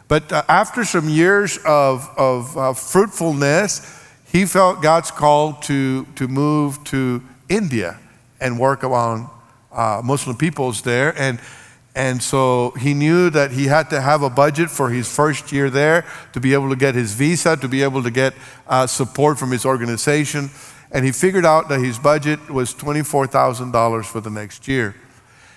But 0.07 0.31
uh, 0.31 0.43
after 0.47 0.85
some 0.85 1.09
years 1.09 1.57
of, 1.65 2.07
of 2.17 2.55
uh, 2.55 2.73
fruitfulness, 2.73 3.99
he 4.31 4.45
felt 4.45 4.83
God's 4.83 5.09
call 5.09 5.53
to, 5.61 6.05
to 6.17 6.27
move 6.27 6.83
to 6.85 7.23
India 7.49 7.97
and 8.39 8.59
work 8.59 8.83
among 8.83 9.27
uh, 9.71 10.03
Muslim 10.03 10.37
peoples 10.37 10.83
there. 10.83 11.17
And, 11.17 11.39
and 11.95 12.21
so 12.21 12.75
he 12.77 12.93
knew 12.93 13.31
that 13.31 13.49
he 13.49 13.65
had 13.65 13.89
to 13.89 14.01
have 14.01 14.21
a 14.21 14.29
budget 14.29 14.69
for 14.69 14.91
his 14.91 15.11
first 15.11 15.51
year 15.51 15.71
there 15.71 16.05
to 16.33 16.39
be 16.39 16.53
able 16.53 16.69
to 16.69 16.75
get 16.75 16.93
his 16.93 17.15
visa, 17.15 17.57
to 17.57 17.67
be 17.67 17.81
able 17.81 18.03
to 18.03 18.11
get 18.11 18.35
uh, 18.67 18.85
support 18.85 19.39
from 19.39 19.49
his 19.49 19.65
organization. 19.65 20.51
And 20.93 21.03
he 21.03 21.11
figured 21.11 21.45
out 21.45 21.67
that 21.67 21.81
his 21.81 21.99
budget 21.99 22.49
was 22.49 22.73
$24,000 22.73 24.05
for 24.05 24.21
the 24.21 24.29
next 24.29 24.67
year. 24.67 24.95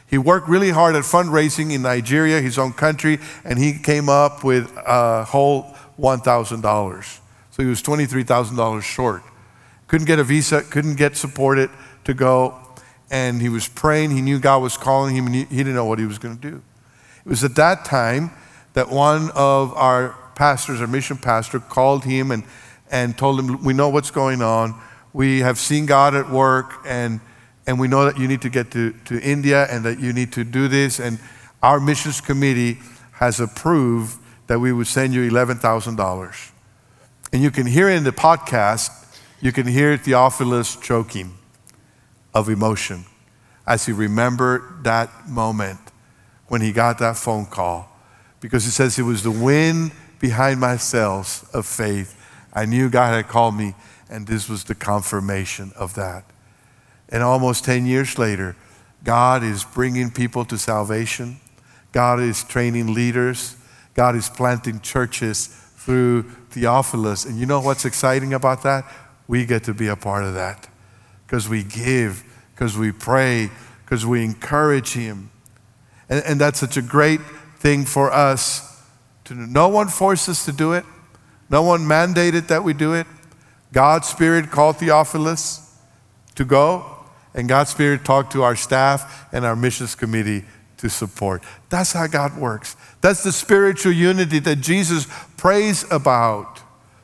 He 0.08 0.18
worked 0.18 0.48
really 0.48 0.70
hard 0.70 0.96
at 0.96 1.04
fundraising 1.04 1.72
in 1.72 1.82
Nigeria, 1.82 2.40
his 2.40 2.58
own 2.58 2.72
country, 2.72 3.18
and 3.44 3.58
he 3.58 3.78
came 3.78 4.08
up 4.08 4.42
with 4.42 4.72
a 4.84 5.24
whole 5.24 5.74
$1,000. 6.00 7.20
So 7.50 7.62
he 7.62 7.68
was 7.68 7.82
$23,000 7.82 8.82
short. 8.82 9.22
Couldn't 9.86 10.06
get 10.06 10.18
a 10.18 10.24
visa, 10.24 10.62
couldn't 10.62 10.96
get 10.96 11.16
supported 11.16 11.70
to 12.04 12.14
go 12.14 12.66
and 13.10 13.40
he 13.40 13.48
was 13.48 13.68
praying. 13.68 14.10
He 14.10 14.20
knew 14.20 14.38
God 14.38 14.62
was 14.62 14.76
calling 14.76 15.14
him, 15.14 15.26
and 15.26 15.34
he, 15.34 15.44
he 15.44 15.56
didn't 15.58 15.74
know 15.74 15.84
what 15.84 15.98
he 15.98 16.06
was 16.06 16.18
going 16.18 16.36
to 16.38 16.50
do. 16.50 16.62
It 17.24 17.28
was 17.28 17.44
at 17.44 17.54
that 17.56 17.84
time 17.84 18.30
that 18.74 18.90
one 18.90 19.30
of 19.34 19.72
our 19.74 20.16
pastors, 20.34 20.80
our 20.80 20.86
mission 20.86 21.16
pastor, 21.16 21.60
called 21.60 22.04
him 22.04 22.30
and, 22.30 22.44
and 22.90 23.16
told 23.16 23.40
him, 23.40 23.62
We 23.64 23.74
know 23.74 23.88
what's 23.88 24.10
going 24.10 24.42
on. 24.42 24.80
We 25.16 25.38
have 25.38 25.58
seen 25.58 25.86
God 25.86 26.14
at 26.14 26.28
work, 26.28 26.74
and, 26.84 27.20
and 27.66 27.80
we 27.80 27.88
know 27.88 28.04
that 28.04 28.18
you 28.18 28.28
need 28.28 28.42
to 28.42 28.50
get 28.50 28.70
to, 28.72 28.92
to 29.06 29.18
India 29.18 29.66
and 29.70 29.82
that 29.86 29.98
you 29.98 30.12
need 30.12 30.30
to 30.34 30.44
do 30.44 30.68
this. 30.68 31.00
And 31.00 31.18
our 31.62 31.80
missions 31.80 32.20
committee 32.20 32.80
has 33.12 33.40
approved 33.40 34.18
that 34.46 34.58
we 34.58 34.74
would 34.74 34.86
send 34.86 35.14
you 35.14 35.26
$11,000. 35.30 36.50
And 37.32 37.42
you 37.42 37.50
can 37.50 37.64
hear 37.64 37.88
in 37.88 38.04
the 38.04 38.12
podcast, 38.12 38.90
you 39.40 39.52
can 39.52 39.66
hear 39.66 39.96
Theophilus 39.96 40.76
choking 40.76 41.32
of 42.34 42.50
emotion 42.50 43.06
as 43.66 43.86
he 43.86 43.92
remembered 43.92 44.84
that 44.84 45.30
moment 45.30 45.80
when 46.48 46.60
he 46.60 46.72
got 46.72 46.98
that 46.98 47.16
phone 47.16 47.46
call. 47.46 47.88
Because 48.40 48.66
he 48.66 48.70
says 48.70 48.98
it 48.98 49.02
was 49.04 49.22
the 49.22 49.30
wind 49.30 49.92
behind 50.18 50.60
my 50.60 50.76
sails 50.76 51.46
of 51.54 51.64
faith. 51.64 52.22
I 52.52 52.66
knew 52.66 52.90
God 52.90 53.14
had 53.14 53.28
called 53.28 53.56
me, 53.56 53.74
and 54.08 54.26
this 54.26 54.48
was 54.48 54.64
the 54.64 54.74
confirmation 54.74 55.72
of 55.76 55.94
that. 55.94 56.24
And 57.08 57.22
almost 57.22 57.64
10 57.64 57.86
years 57.86 58.18
later, 58.18 58.56
God 59.04 59.42
is 59.42 59.64
bringing 59.64 60.10
people 60.10 60.44
to 60.46 60.58
salvation. 60.58 61.38
God 61.92 62.20
is 62.20 62.44
training 62.44 62.94
leaders. 62.94 63.56
God 63.94 64.16
is 64.16 64.28
planting 64.28 64.80
churches 64.80 65.46
through 65.76 66.24
Theophilus. 66.50 67.24
And 67.24 67.38
you 67.38 67.46
know 67.46 67.60
what's 67.60 67.84
exciting 67.84 68.34
about 68.34 68.62
that? 68.64 68.84
We 69.28 69.46
get 69.46 69.64
to 69.64 69.74
be 69.74 69.88
a 69.88 69.96
part 69.96 70.24
of 70.24 70.34
that 70.34 70.68
because 71.26 71.48
we 71.48 71.62
give, 71.62 72.24
because 72.54 72.76
we 72.76 72.92
pray, 72.92 73.50
because 73.84 74.04
we 74.04 74.24
encourage 74.24 74.92
Him. 74.92 75.30
And, 76.08 76.24
and 76.24 76.40
that's 76.40 76.58
such 76.58 76.76
a 76.76 76.82
great 76.82 77.20
thing 77.58 77.84
for 77.84 78.12
us 78.12 78.82
to 79.24 79.34
do. 79.34 79.46
No 79.46 79.68
one 79.68 79.88
forced 79.88 80.28
us 80.28 80.44
to 80.44 80.52
do 80.52 80.72
it, 80.72 80.84
no 81.50 81.62
one 81.62 81.80
mandated 81.80 82.48
that 82.48 82.64
we 82.64 82.72
do 82.72 82.94
it. 82.94 83.06
God's 83.72 84.08
Spirit 84.08 84.50
called 84.50 84.78
Theophilus 84.78 85.78
to 86.34 86.44
go, 86.44 86.84
and 87.34 87.48
God's 87.48 87.70
Spirit 87.70 88.04
talked 88.04 88.32
to 88.32 88.42
our 88.42 88.56
staff 88.56 89.28
and 89.32 89.44
our 89.44 89.56
missions 89.56 89.94
committee 89.94 90.44
to 90.78 90.88
support. 90.88 91.42
That's 91.68 91.92
how 91.92 92.06
God 92.06 92.36
works. 92.36 92.76
That's 93.00 93.22
the 93.22 93.32
spiritual 93.32 93.92
unity 93.92 94.38
that 94.40 94.56
Jesus 94.56 95.06
prays 95.36 95.90
about. 95.90 96.60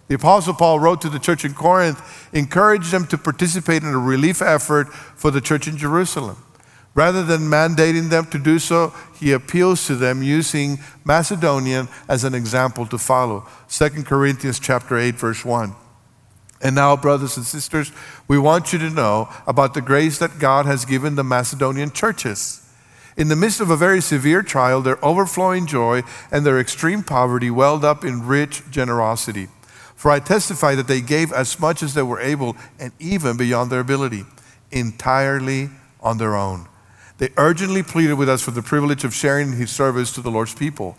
The 0.08 0.16
Apostle 0.16 0.54
Paul 0.54 0.78
wrote 0.78 1.00
to 1.02 1.08
the 1.08 1.18
church 1.18 1.44
in 1.44 1.54
Corinth, 1.54 2.28
encouraged 2.34 2.90
them 2.90 3.06
to 3.06 3.18
participate 3.18 3.82
in 3.82 3.88
a 3.88 3.98
relief 3.98 4.42
effort 4.42 4.92
for 4.92 5.30
the 5.30 5.40
church 5.40 5.66
in 5.66 5.76
Jerusalem. 5.76 6.36
Rather 6.94 7.22
than 7.22 7.40
mandating 7.42 8.10
them 8.10 8.26
to 8.26 8.38
do 8.38 8.58
so, 8.58 8.92
he 9.18 9.32
appeals 9.32 9.86
to 9.86 9.96
them 9.96 10.22
using 10.22 10.78
Macedonian 11.04 11.88
as 12.08 12.24
an 12.24 12.34
example 12.34 12.84
to 12.86 12.98
follow. 12.98 13.46
2 13.70 14.04
Corinthians 14.04 14.60
chapter 14.60 14.98
8 14.98 15.14
verse 15.14 15.44
1. 15.44 15.74
And 16.62 16.76
now, 16.76 16.96
brothers 16.96 17.36
and 17.36 17.44
sisters, 17.44 17.90
we 18.28 18.38
want 18.38 18.72
you 18.72 18.78
to 18.78 18.88
know 18.88 19.28
about 19.48 19.74
the 19.74 19.80
grace 19.80 20.18
that 20.18 20.38
God 20.38 20.64
has 20.64 20.84
given 20.84 21.16
the 21.16 21.24
Macedonian 21.24 21.90
churches. 21.90 22.60
In 23.16 23.28
the 23.28 23.36
midst 23.36 23.60
of 23.60 23.68
a 23.68 23.76
very 23.76 24.00
severe 24.00 24.42
trial, 24.42 24.80
their 24.80 25.04
overflowing 25.04 25.66
joy 25.66 26.02
and 26.30 26.46
their 26.46 26.60
extreme 26.60 27.02
poverty 27.02 27.50
welled 27.50 27.84
up 27.84 28.04
in 28.04 28.26
rich 28.26 28.62
generosity. 28.70 29.48
For 29.96 30.10
I 30.10 30.20
testify 30.20 30.74
that 30.76 30.88
they 30.88 31.00
gave 31.00 31.32
as 31.32 31.60
much 31.60 31.82
as 31.82 31.94
they 31.94 32.02
were 32.02 32.20
able 32.20 32.56
and 32.78 32.92
even 32.98 33.36
beyond 33.36 33.70
their 33.70 33.80
ability, 33.80 34.24
entirely 34.70 35.68
on 36.00 36.18
their 36.18 36.36
own. 36.36 36.68
They 37.18 37.30
urgently 37.36 37.82
pleaded 37.82 38.14
with 38.14 38.28
us 38.28 38.42
for 38.42 38.50
the 38.50 38.62
privilege 38.62 39.04
of 39.04 39.14
sharing 39.14 39.48
in 39.48 39.56
his 39.58 39.70
service 39.70 40.12
to 40.12 40.20
the 40.20 40.30
Lord's 40.30 40.54
people, 40.54 40.96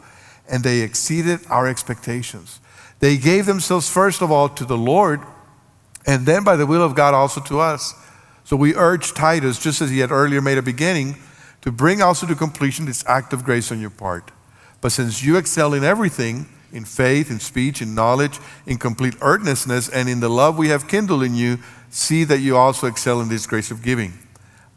and 0.47 0.63
they 0.63 0.81
exceeded 0.81 1.39
our 1.49 1.67
expectations. 1.67 2.59
They 2.99 3.17
gave 3.17 3.45
themselves 3.45 3.89
first 3.89 4.21
of 4.21 4.31
all 4.31 4.47
to 4.49 4.63
the 4.63 4.77
Lord, 4.77 5.21
and 6.05 6.25
then 6.25 6.43
by 6.43 6.55
the 6.55 6.65
will 6.65 6.83
of 6.83 6.95
God 6.95 7.13
also 7.13 7.41
to 7.41 7.59
us. 7.59 7.93
So 8.43 8.55
we 8.55 8.75
urge 8.75 9.13
Titus, 9.13 9.57
just 9.57 9.81
as 9.81 9.89
he 9.89 9.99
had 9.99 10.11
earlier 10.11 10.41
made 10.41 10.57
a 10.57 10.61
beginning, 10.61 11.15
to 11.61 11.71
bring 11.71 12.01
also 12.01 12.27
to 12.27 12.35
completion 12.35 12.85
this 12.85 13.03
act 13.07 13.31
of 13.31 13.43
grace 13.43 13.71
on 13.71 13.79
your 13.79 13.89
part. 13.89 14.31
But 14.81 14.91
since 14.91 15.23
you 15.23 15.37
excel 15.37 15.73
in 15.73 15.83
everything, 15.83 16.47
in 16.73 16.83
faith, 16.83 17.31
in 17.31 17.39
speech, 17.39 17.81
in 17.81 17.95
knowledge, 17.95 18.39
in 18.65 18.77
complete 18.77 19.15
earnestness, 19.21 19.87
and 19.87 20.09
in 20.09 20.19
the 20.19 20.29
love 20.29 20.57
we 20.57 20.69
have 20.69 20.87
kindled 20.87 21.23
in 21.23 21.35
you, 21.35 21.59
see 21.89 22.23
that 22.25 22.39
you 22.39 22.57
also 22.57 22.87
excel 22.87 23.21
in 23.21 23.29
this 23.29 23.47
grace 23.47 23.71
of 23.71 23.81
giving. 23.81 24.11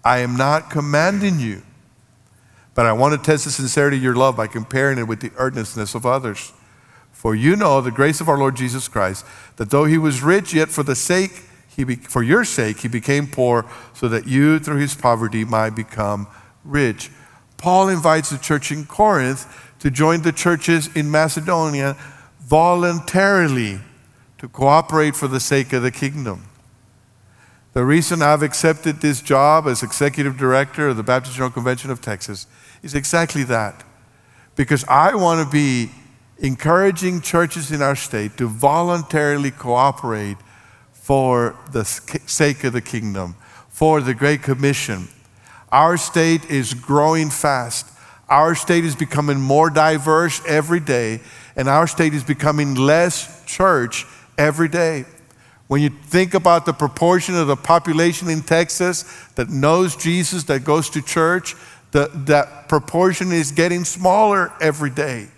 I 0.05 0.19
am 0.19 0.37
not 0.37 0.71
commanding 0.71 1.41
you, 1.41 1.63
but 2.75 2.87
I 2.87 2.93
want 2.93 3.21
to 3.21 3.27
test 3.31 3.47
the 3.47 3.51
sincerity 3.51 3.97
of 3.97 4.03
your 4.03 4.15
love 4.15 4.37
by 4.37 4.47
comparing 4.47 4.99
it 4.99 5.09
with 5.09 5.21
the 5.21 5.33
earnestness 5.39 5.97
of 5.97 6.07
others. 6.07 6.53
For 7.17 7.35
you 7.35 7.57
know 7.57 7.81
the 7.81 7.91
grace 7.91 8.21
of 8.21 8.29
our 8.29 8.37
Lord 8.37 8.57
Jesus 8.57 8.89
Christ, 8.89 9.25
that 9.57 9.71
though 9.71 9.87
he 9.87 9.97
was 9.97 10.23
rich, 10.23 10.53
yet 10.53 10.69
for 10.69 10.83
the 10.83 10.95
sake 10.95 11.45
he 11.67 11.83
be, 11.83 11.97
for 11.97 12.23
your 12.23 12.45
sake 12.45 12.81
he 12.81 12.89
became 12.89 13.27
poor, 13.27 13.65
so 13.95 14.07
that 14.07 14.27
you 14.27 14.59
through 14.59 14.77
his 14.77 14.95
poverty 14.95 15.43
might 15.43 15.71
become 15.71 16.27
rich. 16.63 17.11
Paul 17.57 17.89
invites 17.89 18.29
the 18.29 18.37
church 18.37 18.71
in 18.71 18.85
Corinth 18.85 19.47
to 19.79 19.91
join 19.91 20.21
the 20.23 20.31
churches 20.31 20.95
in 20.95 21.11
Macedonia 21.11 21.97
voluntarily 22.39 23.81
to 24.37 24.47
cooperate 24.47 25.17
for 25.17 25.27
the 25.27 25.41
sake 25.41 25.73
of 25.73 25.83
the 25.83 25.91
kingdom. 25.91 26.45
The 27.73 27.87
reason 27.87 28.21
I've 28.21 28.43
accepted 28.43 29.01
this 29.01 29.23
job 29.23 29.67
as 29.67 29.83
executive 29.83 30.37
director 30.37 30.89
of 30.89 30.99
the 30.99 31.03
Baptist 31.03 31.37
General 31.37 31.51
Convention 31.51 31.91
of 31.91 32.03
Texas 32.03 32.47
is 32.83 32.95
exactly 32.95 33.43
that. 33.45 33.85
Because 34.55 34.85
I 34.85 35.15
want 35.15 35.43
to 35.43 35.51
be 35.51 35.91
encouraging 36.39 37.21
churches 37.21 37.71
in 37.71 37.83
our 37.83 37.97
state 37.97 38.37
to 38.37 38.49
voluntarily 38.49 39.51
cooperate 39.51 40.37
for 40.93 41.57
the 41.73 41.85
sake 41.85 42.65
of 42.65 42.73
the 42.73 42.81
kingdom, 42.81 43.37
for 43.69 44.01
the 44.01 44.15
Great 44.15 44.43
Commission. 44.43 45.09
Our 45.71 45.97
state 45.97 46.45
is 46.51 46.75
growing 46.75 47.31
fast. 47.31 47.87
Our 48.29 48.55
state 48.55 48.85
is 48.85 48.97
becoming 48.97 49.41
more 49.41 49.71
diverse 49.71 50.43
every 50.47 50.81
day, 50.81 51.21
and 51.55 51.69
our 51.69 51.87
state 51.87 52.13
is 52.13 52.25
becoming 52.25 52.75
less 52.75 53.45
church 53.47 54.05
every 54.37 54.69
day. 54.69 55.05
When 55.69 55.83
you 55.83 55.91
think 55.91 56.35
about 56.35 56.67
the 56.67 56.73
proportion 56.73 57.37
of 57.37 57.47
the 57.47 57.57
population 57.57 58.29
in 58.29 58.43
Texas 58.43 59.03
that 59.35 59.49
knows 59.49 59.97
Jesus, 59.97 60.45
that 60.45 60.65
goes 60.65 60.91
to 60.91 61.03
church, 61.03 61.55
the, 61.93 62.11
that 62.27 62.69
proportion 62.69 63.33
is 63.33 63.53
getting 63.53 63.85
smaller 63.85 64.53
every 64.61 64.91
day. 64.91 65.29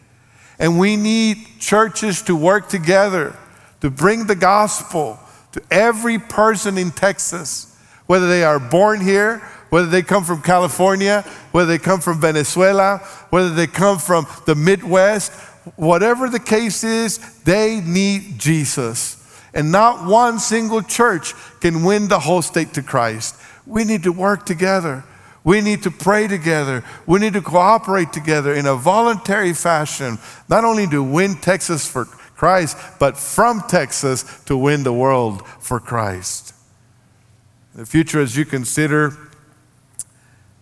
And 0.59 0.79
we 0.79 0.97
need 0.97 1.47
churches 1.61 2.23
to 2.23 2.35
work 2.35 2.68
together 2.68 3.37
to 3.81 3.90
bring 3.90 4.27
the 4.27 4.35
gospel 4.35 5.18
to 5.53 5.62
every 5.71 6.18
person 6.18 6.77
in 6.77 6.90
Texas, 6.90 7.77
whether 8.07 8.29
they 8.29 8.42
are 8.42 8.59
born 8.59 9.01
here, 9.01 9.38
whether 9.71 9.87
they 9.87 10.03
come 10.03 10.25
from 10.25 10.42
California, 10.42 11.23
whether 11.53 11.68
they 11.68 11.79
come 11.79 12.01
from 12.01 12.21
Venezuela, 12.21 12.99
whether 13.31 13.51
they 13.55 13.66
come 13.66 13.99
from 13.99 14.27
the 14.47 14.55
Midwest, 14.55 15.33
whatever 15.77 16.29
the 16.29 16.40
case 16.40 16.85
is, 16.85 17.18
they 17.42 17.81
need 17.81 18.38
Jesus. 18.38 19.16
And 19.55 19.71
not 19.71 20.07
one 20.07 20.38
single 20.38 20.83
church 20.83 21.35
can 21.61 21.85
win 21.85 22.09
the 22.09 22.21
whole 22.21 22.42
state 22.42 22.75
to 22.75 22.83
Christ. 22.83 23.37
We 23.66 23.85
need 23.85 24.03
to 24.05 24.12
work 24.12 24.47
together. 24.47 25.05
We 25.49 25.63
need 25.63 25.85
to 25.85 25.91
pray 25.91 26.29
together. 26.29 26.85
We 27.07 27.21
need 27.21 27.33
to 27.33 27.41
cooperate 27.41 28.13
together 28.13 28.53
in 28.53 28.67
a 28.67 28.75
voluntary 28.75 29.55
fashion, 29.55 30.19
not 30.47 30.63
only 30.63 30.87
to 30.89 31.03
win 31.03 31.37
Texas 31.37 31.89
for 31.91 32.05
Christ, 32.05 32.77
but 33.01 33.17
from 33.17 33.63
Texas 33.67 34.43
to 34.45 34.59
win 34.59 34.83
the 34.83 34.93
world 34.93 35.49
for 35.59 35.81
Christ. 35.81 36.53
In 37.73 37.81
the 37.81 37.87
future, 37.87 38.21
as 38.21 38.37
you 38.37 38.45
consider 38.45 39.17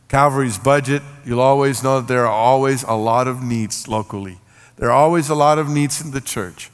Calvary's 0.06 0.56
budget, 0.56 1.02
you'll 1.24 1.40
always 1.40 1.82
know 1.82 1.98
that 2.00 2.06
there 2.06 2.24
are 2.24 2.32
always 2.32 2.84
a 2.84 2.94
lot 2.94 3.26
of 3.26 3.42
needs 3.42 3.88
locally. 3.88 4.38
There 4.76 4.90
are 4.90 4.96
always 4.96 5.28
a 5.28 5.34
lot 5.34 5.58
of 5.58 5.68
needs 5.68 6.00
in 6.00 6.12
the 6.12 6.20
church. 6.20 6.70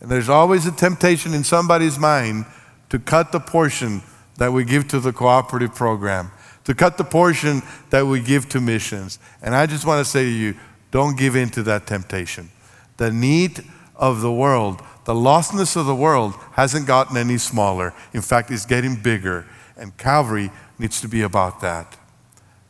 And 0.00 0.10
there's 0.10 0.28
always 0.28 0.66
a 0.66 0.72
temptation 0.72 1.32
in 1.32 1.44
somebody's 1.44 1.96
mind 1.96 2.44
to 2.88 2.98
cut 2.98 3.30
the 3.30 3.38
portion 3.38 4.02
that 4.38 4.52
we 4.52 4.64
give 4.64 4.88
to 4.88 4.98
the 4.98 5.12
cooperative 5.12 5.76
program, 5.76 6.32
to 6.64 6.74
cut 6.74 6.98
the 6.98 7.04
portion 7.04 7.62
that 7.90 8.06
we 8.06 8.20
give 8.20 8.48
to 8.50 8.60
missions. 8.60 9.18
And 9.42 9.54
I 9.54 9.66
just 9.66 9.86
want 9.86 10.04
to 10.04 10.10
say 10.10 10.24
to 10.24 10.30
you, 10.30 10.54
don't 10.90 11.18
give 11.18 11.36
in 11.36 11.48
to 11.50 11.62
that 11.64 11.86
temptation. 11.86 12.50
The 12.98 13.10
need 13.10 13.64
of 13.96 14.20
the 14.20 14.32
world, 14.32 14.82
the 15.04 15.14
lostness 15.14 15.76
of 15.76 15.86
the 15.86 15.94
world 15.94 16.34
hasn't 16.52 16.86
gotten 16.86 17.16
any 17.16 17.38
smaller. 17.38 17.94
In 18.12 18.20
fact, 18.20 18.50
it's 18.50 18.66
getting 18.66 18.96
bigger. 18.96 19.46
And 19.76 19.96
Calvary 19.96 20.50
needs 20.78 21.00
to 21.00 21.08
be 21.08 21.22
about 21.22 21.60
that. 21.62 21.96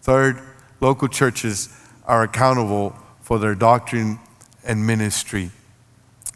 Third, 0.03 0.41
local 0.81 1.09
churches 1.09 1.69
are 2.05 2.23
accountable 2.23 2.97
for 3.21 3.39
their 3.39 3.55
doctrine 3.55 4.19
and 4.65 4.87
ministry. 4.87 5.51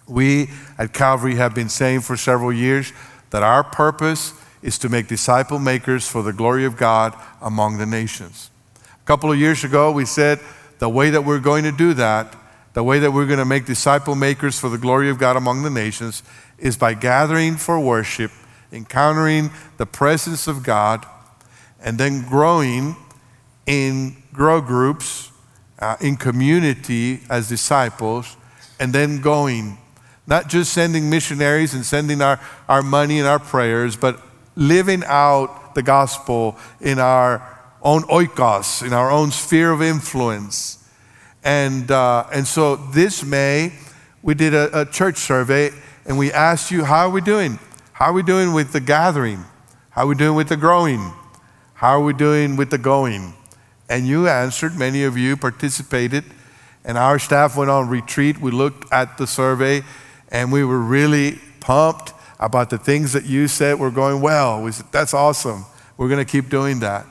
We 0.08 0.50
at 0.78 0.92
Calvary 0.92 1.36
have 1.36 1.54
been 1.54 1.68
saying 1.68 2.00
for 2.00 2.16
several 2.16 2.52
years 2.52 2.92
that 3.30 3.42
our 3.42 3.64
purpose 3.64 4.32
is 4.66 4.78
to 4.78 4.88
make 4.88 5.06
disciple 5.06 5.60
makers 5.60 6.08
for 6.08 6.24
the 6.24 6.32
glory 6.32 6.64
of 6.64 6.76
God 6.76 7.14
among 7.40 7.78
the 7.78 7.86
nations. 7.86 8.50
A 8.74 9.06
couple 9.06 9.30
of 9.30 9.38
years 9.38 9.62
ago, 9.62 9.92
we 9.92 10.04
said 10.04 10.40
the 10.80 10.88
way 10.88 11.10
that 11.10 11.24
we're 11.24 11.38
going 11.38 11.62
to 11.62 11.72
do 11.72 11.94
that, 11.94 12.34
the 12.74 12.82
way 12.82 12.98
that 12.98 13.12
we're 13.12 13.26
going 13.26 13.38
to 13.38 13.44
make 13.44 13.64
disciple 13.64 14.16
makers 14.16 14.58
for 14.58 14.68
the 14.68 14.76
glory 14.76 15.08
of 15.08 15.18
God 15.18 15.36
among 15.36 15.62
the 15.62 15.70
nations, 15.70 16.24
is 16.58 16.76
by 16.76 16.94
gathering 16.94 17.56
for 17.56 17.78
worship, 17.78 18.32
encountering 18.72 19.50
the 19.76 19.86
presence 19.86 20.48
of 20.48 20.64
God, 20.64 21.06
and 21.80 21.96
then 21.96 22.26
growing 22.28 22.96
in 23.66 24.16
grow 24.32 24.60
groups, 24.60 25.30
uh, 25.78 25.96
in 26.00 26.16
community 26.16 27.20
as 27.30 27.48
disciples, 27.48 28.36
and 28.80 28.92
then 28.92 29.20
going 29.20 29.78
not 30.26 30.48
just 30.48 30.72
sending 30.72 31.08
missionaries 31.08 31.72
and 31.72 31.86
sending 31.86 32.20
our, 32.20 32.40
our 32.68 32.82
money 32.82 33.20
and 33.20 33.28
our 33.28 33.38
prayers, 33.38 33.94
but 33.94 34.20
living 34.56 35.04
out 35.06 35.74
the 35.74 35.82
gospel 35.82 36.56
in 36.80 36.98
our 36.98 37.46
own 37.82 38.02
oikos, 38.04 38.84
in 38.84 38.92
our 38.92 39.10
own 39.10 39.30
sphere 39.30 39.70
of 39.70 39.80
influence. 39.80 40.82
And, 41.44 41.88
uh, 41.90 42.26
and 42.32 42.46
so 42.46 42.76
this 42.76 43.22
May, 43.22 43.72
we 44.22 44.34
did 44.34 44.54
a, 44.54 44.80
a 44.80 44.84
church 44.84 45.18
survey 45.18 45.70
and 46.04 46.18
we 46.18 46.32
asked 46.32 46.70
you, 46.70 46.84
how 46.84 47.06
are 47.06 47.10
we 47.10 47.20
doing? 47.20 47.58
How 47.92 48.06
are 48.06 48.12
we 48.12 48.22
doing 48.22 48.52
with 48.52 48.72
the 48.72 48.80
gathering? 48.80 49.44
How 49.90 50.02
are 50.02 50.08
we 50.08 50.14
doing 50.14 50.34
with 50.34 50.48
the 50.48 50.56
growing? 50.56 51.12
How 51.74 52.00
are 52.00 52.02
we 52.02 52.12
doing 52.12 52.56
with 52.56 52.70
the 52.70 52.78
going? 52.78 53.34
And 53.88 54.06
you 54.06 54.26
answered, 54.28 54.76
many 54.76 55.04
of 55.04 55.16
you 55.16 55.36
participated, 55.36 56.24
and 56.84 56.98
our 56.98 57.18
staff 57.18 57.56
went 57.56 57.70
on 57.70 57.88
retreat. 57.88 58.40
We 58.40 58.50
looked 58.50 58.92
at 58.92 59.18
the 59.18 59.26
survey 59.26 59.82
and 60.30 60.50
we 60.50 60.64
were 60.64 60.80
really 60.80 61.38
pumped 61.60 62.12
about 62.38 62.70
the 62.70 62.78
things 62.78 63.12
that 63.12 63.24
you 63.24 63.48
said 63.48 63.78
were 63.78 63.90
going 63.90 64.20
well. 64.20 64.62
We 64.62 64.72
said, 64.72 64.86
That's 64.92 65.14
awesome. 65.14 65.64
We're 65.96 66.08
going 66.08 66.24
to 66.24 66.30
keep 66.30 66.50
doing 66.50 66.80
that. 66.80 67.06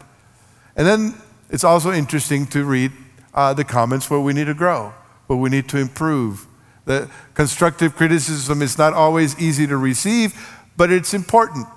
And 0.75 0.85
then 0.85 1.15
it's 1.49 1.63
also 1.63 1.91
interesting 1.91 2.45
to 2.47 2.63
read 2.65 2.91
uh, 3.33 3.53
the 3.53 3.63
comments 3.63 4.09
where 4.09 4.19
we 4.19 4.33
need 4.33 4.45
to 4.45 4.53
grow, 4.53 4.93
where 5.27 5.37
we 5.37 5.49
need 5.49 5.67
to 5.69 5.77
improve. 5.77 6.47
The 6.85 7.09
constructive 7.33 7.95
criticism 7.95 8.61
is 8.61 8.77
not 8.77 8.93
always 8.93 9.39
easy 9.39 9.65
to 9.67 9.77
receive, 9.77 10.33
but 10.77 10.91
it's 10.91 11.13
important 11.13 11.67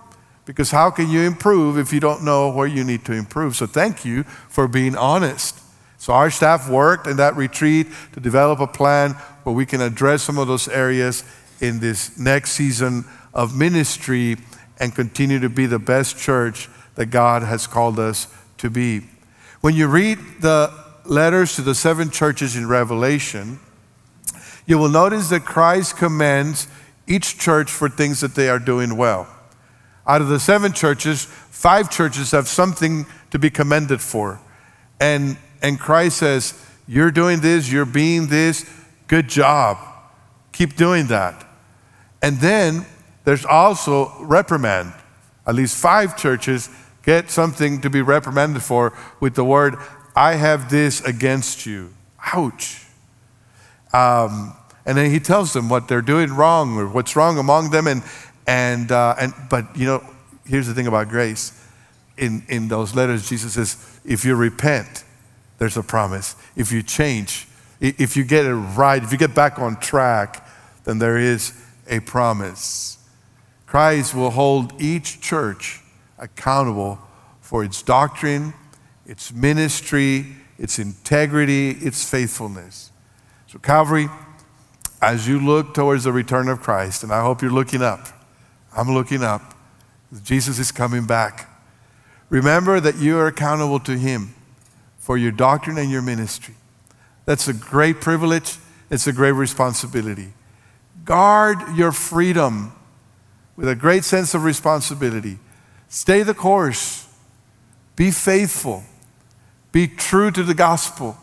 because 0.45 0.71
how 0.71 0.91
can 0.91 1.11
you 1.11 1.21
improve 1.21 1.79
if 1.79 1.93
you 1.93 2.01
don't 2.01 2.25
know 2.25 2.51
where 2.51 2.67
you 2.67 2.85
need 2.85 3.05
to 3.07 3.13
improve? 3.13 3.57
So 3.57 3.67
thank 3.67 4.05
you 4.05 4.23
for 4.23 4.69
being 4.69 4.97
honest. 4.97 5.59
So 5.99 6.13
our 6.13 6.31
staff 6.31 6.69
worked 6.69 7.07
in 7.07 7.17
that 7.17 7.37
retreat 7.37 7.89
to 8.13 8.21
develop 8.21 8.61
a 8.61 8.67
plan 8.67 9.13
where 9.43 9.55
we 9.55 9.67
can 9.67 9.81
address 9.81 10.23
some 10.23 10.39
of 10.39 10.47
those 10.47 10.69
areas 10.69 11.25
in 11.61 11.81
this 11.81 12.19
next 12.19 12.53
season 12.53 13.05
of 13.35 13.57
ministry 13.57 14.37
and 14.79 14.95
continue 14.95 15.39
to 15.41 15.49
be 15.49 15.67
the 15.67 15.79
best 15.79 16.19
church 16.19 16.69
that 16.95 17.07
God 17.07 17.43
has 17.43 17.67
called 17.67 17.99
us 17.99 18.27
to 18.59 18.71
be. 18.71 19.03
When 19.61 19.75
you 19.75 19.89
read 19.89 20.19
the 20.41 20.73
letters 21.05 21.57
to 21.57 21.63
the 21.63 21.75
seven 21.75 22.11
churches 22.11 22.57
in 22.57 22.69
Revelation, 22.69 23.61
you 24.67 24.79
will 24.79 24.89
notice 24.89 25.29
that 25.31 25.45
Christ 25.45 25.97
commends 25.97 26.69
each 27.07 27.39
church 27.39 27.71
for 27.71 27.89
things 27.89 28.21
that 28.21 28.35
they 28.35 28.49
are 28.49 28.59
doing 28.59 28.97
well. 28.97 29.27
Out 30.07 30.21
of 30.21 30.29
the 30.29 30.41
seven 30.41 30.73
churches, 30.73 31.25
five 31.25 31.91
churches 31.91 32.31
have 32.33 32.49
something 32.49 33.07
to 33.31 33.39
be 33.39 33.51
commended 33.51 34.01
for. 34.01 34.41
And, 35.01 35.37
and 35.63 35.79
Christ 35.79 36.19
says, 36.19 36.55
You're 36.87 37.11
doing 37.11 37.41
this, 37.41 37.71
you're 37.71 37.85
being 37.85 38.27
this, 38.29 38.65
Good 39.09 39.29
job. 39.29 39.79
Keep 40.53 40.77
doing 40.77 41.07
that. 41.07 41.48
And 42.23 42.39
then 42.39 42.87
there's 43.25 43.45
also 43.45 44.13
reprimand. 44.21 44.93
At 45.47 45.55
least 45.55 45.77
five 45.77 46.17
churches 46.17 46.69
get 47.03 47.31
something 47.31 47.81
to 47.81 47.91
be 47.91 48.03
reprimanded 48.03 48.63
for 48.63 48.93
with 49.21 49.35
the 49.35 49.45
word, 49.45 49.77
I 50.15 50.35
have 50.35 50.71
this 50.71 51.01
against 51.03 51.65
you. 51.65 51.95
Ouch. 52.35 52.85
Um, 53.93 54.55
and 54.85 54.99
then 54.99 55.11
he 55.11 55.21
tells 55.21 55.53
them 55.53 55.69
what 55.69 55.89
they're 55.89 56.03
doing 56.03 56.33
wrong 56.33 56.77
or 56.77 56.89
what's 56.89 57.15
wrong 57.17 57.39
among 57.39 57.71
them. 57.71 57.87
And, 57.87 58.03
and, 58.47 58.91
uh, 58.91 59.15
and, 59.19 59.33
but, 59.49 59.77
you 59.77 59.87
know, 59.87 60.05
here's 60.45 60.67
the 60.67 60.75
thing 60.75 60.87
about 60.87 61.09
grace. 61.09 61.53
In, 62.17 62.43
in 62.49 62.69
those 62.69 62.95
letters, 62.95 63.29
Jesus 63.29 63.55
says, 63.55 64.01
if 64.05 64.25
you 64.25 64.35
repent, 64.35 65.05
there's 65.59 65.77
a 65.77 65.83
promise. 65.83 66.35
If 66.57 66.73
you 66.73 66.83
change, 66.83 67.47
if 67.81 68.17
you 68.17 68.25
get 68.25 68.45
it 68.45 68.55
right, 68.55 69.03
if 69.03 69.13
you 69.13 69.19
get 69.19 69.35
back 69.35 69.59
on 69.59 69.79
track, 69.79 70.47
then 70.85 70.99
there 70.99 71.17
is 71.17 71.53
a 71.89 72.01
promise. 72.01 72.99
Christ 73.67 74.15
will 74.15 74.31
hold 74.31 74.81
each 74.81 75.21
church 75.21 75.81
accountable 76.19 76.99
for 77.41 77.65
its 77.65 77.83
doctrine, 77.83 78.55
its 79.07 79.33
ministry, 79.33 80.27
its 80.59 80.79
integrity, 80.79 81.71
its 81.71 82.09
faithfulness. 82.09 82.91
So, 83.47 83.59
Calvary, 83.59 84.09
as 85.01 85.29
you 85.29 85.39
look 85.39 85.75
towards 85.75 86.05
the 86.05 86.13
return 86.13 86.49
of 86.49 86.61
Christ, 86.61 87.03
and 87.03 87.13
I 87.13 87.23
hope 87.23 87.41
you're 87.41 87.51
looking 87.51 87.83
up, 87.83 88.09
I'm 88.77 88.93
looking 88.93 89.23
up. 89.23 89.55
Jesus 90.23 90.59
is 90.59 90.73
coming 90.73 91.07
back. 91.07 91.49
Remember 92.31 92.81
that 92.81 92.97
you 92.97 93.19
are 93.19 93.27
accountable 93.27 93.81
to 93.81 93.97
Him 93.97 94.35
for 94.99 95.17
your 95.17 95.33
doctrine 95.33 95.79
and 95.79 95.91
your 95.91 96.03
ministry. 96.03 96.55
That's 97.25 97.49
a 97.49 97.55
great 97.55 98.01
privilege, 98.01 98.57
it's 98.91 99.07
a 99.07 99.13
great 99.13 99.33
responsibility. 99.33 100.33
Guard 101.05 101.59
your 101.77 101.93
freedom 101.93 102.73
with 103.57 103.69
a 103.69 103.75
great 103.75 104.05
sense 104.05 104.35
of 104.35 104.45
responsibility. 104.45 105.39
Stay 105.89 106.23
the 106.23 106.35
course. 106.35 107.09
Be 107.97 108.11
faithful. 108.11 108.85
Be 109.73 109.89
true 109.89 110.31
to 110.31 110.43
the 110.43 110.55
gospel. 110.55 111.17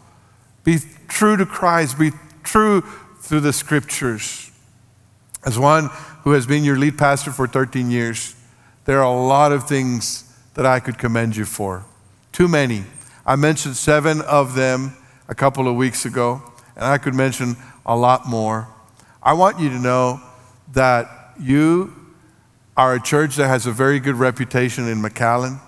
Be 0.63 0.79
true 1.07 1.37
to 1.37 1.45
Christ. 1.45 1.97
Be 1.97 2.11
true 2.43 2.81
through 3.21 3.39
the 3.39 3.53
scriptures. 3.53 4.51
As 5.45 5.59
one 5.59 5.89
who 6.23 6.31
has 6.31 6.45
been 6.45 6.63
your 6.63 6.77
lead 6.77 6.97
pastor 6.97 7.31
for 7.31 7.47
13 7.47 7.89
years, 7.89 8.35
there 8.85 8.99
are 8.99 9.15
a 9.15 9.27
lot 9.27 9.51
of 9.51 9.67
things 9.67 10.23
that 10.55 10.65
I 10.65 10.79
could 10.79 10.97
commend 10.97 11.35
you 11.35 11.45
for. 11.45 11.85
Too 12.31 12.47
many. 12.47 12.83
I 13.25 13.35
mentioned 13.35 13.75
seven 13.75 14.21
of 14.21 14.55
them 14.55 14.95
a 15.27 15.35
couple 15.35 15.67
of 15.67 15.75
weeks 15.75 16.05
ago, 16.05 16.41
and 16.75 16.85
I 16.85 16.97
could 16.97 17.13
mention 17.13 17.55
a 17.85 17.95
lot 17.95 18.27
more. 18.27 18.67
I 19.25 19.33
want 19.33 19.59
you 19.59 19.69
to 19.69 19.79
know 19.79 20.21
that 20.73 21.33
you 21.41 21.95
are 22.77 22.93
a 22.93 23.01
church 23.01 23.37
that 23.37 23.47
has 23.47 23.65
a 23.65 23.71
very 23.71 23.99
good 23.99 24.17
reputation 24.17 24.87
in 24.87 25.01
McAllen, 25.01 25.59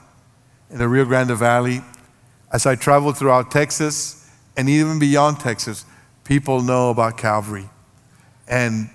in 0.70 0.78
the 0.78 0.88
Rio 0.88 1.06
Grande 1.06 1.36
Valley. 1.36 1.82
As 2.54 2.68
I 2.68 2.76
travel 2.76 3.14
throughout 3.14 3.50
Texas 3.50 4.32
and 4.56 4.70
even 4.70 5.00
beyond 5.00 5.40
Texas, 5.40 5.86
people 6.24 6.62
know 6.62 6.92
about 6.92 7.18
Calvary. 7.18 7.68
And, 8.48 8.92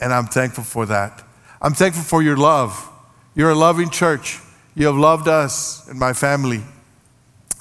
and 0.00 0.12
I'm 0.12 0.26
thankful 0.26 0.64
for 0.64 0.86
that. 0.86 1.22
I'm 1.62 1.74
thankful 1.74 2.02
for 2.02 2.20
your 2.20 2.36
love. 2.36 2.88
You're 3.36 3.50
a 3.50 3.54
loving 3.54 3.90
church. 3.90 4.40
You 4.74 4.86
have 4.86 4.96
loved 4.96 5.28
us 5.28 5.86
and 5.88 6.00
my 6.00 6.14
family. 6.14 6.62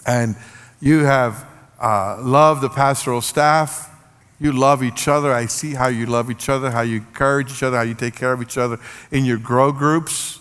And 0.08 0.36
you 0.82 1.04
have 1.06 1.46
uh, 1.80 2.18
loved 2.24 2.62
the 2.62 2.70
pastoral 2.70 3.22
staff. 3.22 3.86
You 4.40 4.54
love 4.54 4.82
each 4.82 5.08
other. 5.08 5.34
I 5.34 5.48
see 5.48 5.74
how 5.74 5.88
you 5.88 6.06
love 6.06 6.32
each 6.32 6.48
other, 6.48 6.72
how 6.72 6.82
you 6.82 6.98
encourage 6.98 7.52
each 7.52 7.64
other, 7.64 7.78
how 7.78 7.84
you 7.84 7.94
take 7.94 8.16
care 8.16 8.32
of 8.32 8.42
each 8.42 8.58
other 8.58 8.80
in 9.12 9.26
your 9.26 9.38
grow 9.38 9.72
groups. 9.72 10.40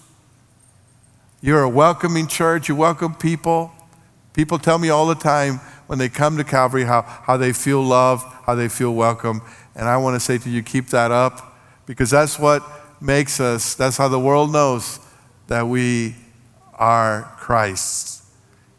You're 1.40 1.62
a 1.62 1.68
welcoming 1.68 2.28
church. 2.28 2.68
You 2.68 2.76
welcome 2.76 3.14
people. 3.14 3.72
People 4.34 4.58
tell 4.58 4.78
me 4.78 4.88
all 4.88 5.06
the 5.06 5.16
time 5.16 5.56
when 5.88 5.98
they 5.98 6.08
come 6.08 6.36
to 6.36 6.44
Calvary 6.44 6.84
how, 6.84 7.02
how 7.02 7.36
they 7.36 7.52
feel 7.52 7.82
loved, 7.82 8.24
how 8.44 8.54
they 8.54 8.68
feel 8.68 8.94
welcome. 8.94 9.42
And 9.74 9.88
I 9.88 9.96
want 9.96 10.14
to 10.14 10.20
say 10.20 10.38
to 10.38 10.50
you, 10.50 10.62
keep 10.62 10.88
that 10.88 11.10
up 11.10 11.58
because 11.86 12.10
that's 12.10 12.38
what 12.38 12.62
makes 13.00 13.40
us, 13.40 13.74
that's 13.74 13.96
how 13.96 14.08
the 14.08 14.18
world 14.18 14.52
knows 14.52 15.00
that 15.48 15.66
we 15.66 16.14
are 16.74 17.32
Christ's, 17.38 18.22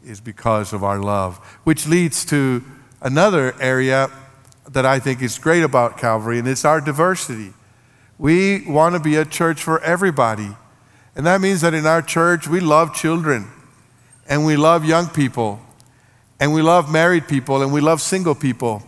is 0.04 0.20
because 0.20 0.72
of 0.72 0.82
our 0.84 0.98
love. 0.98 1.36
Which 1.64 1.86
leads 1.86 2.24
to 2.26 2.64
another 3.02 3.54
area 3.60 4.10
that 4.72 4.86
I 4.86 4.98
think 4.98 5.22
is 5.22 5.38
great 5.38 5.62
about 5.62 5.98
Calvary, 5.98 6.38
and 6.38 6.46
it's 6.46 6.64
our 6.64 6.80
diversity. 6.80 7.52
We 8.18 8.64
want 8.66 8.94
to 8.94 9.00
be 9.00 9.16
a 9.16 9.24
church 9.24 9.62
for 9.62 9.82
everybody. 9.82 10.56
And 11.16 11.26
that 11.26 11.40
means 11.40 11.60
that 11.62 11.74
in 11.74 11.86
our 11.86 12.02
church, 12.02 12.46
we 12.46 12.60
love 12.60 12.94
children, 12.94 13.50
and 14.28 14.46
we 14.46 14.56
love 14.56 14.84
young 14.84 15.08
people, 15.08 15.60
and 16.38 16.54
we 16.54 16.62
love 16.62 16.90
married 16.90 17.26
people, 17.26 17.62
and 17.62 17.72
we 17.72 17.80
love 17.80 18.00
single 18.00 18.34
people, 18.34 18.82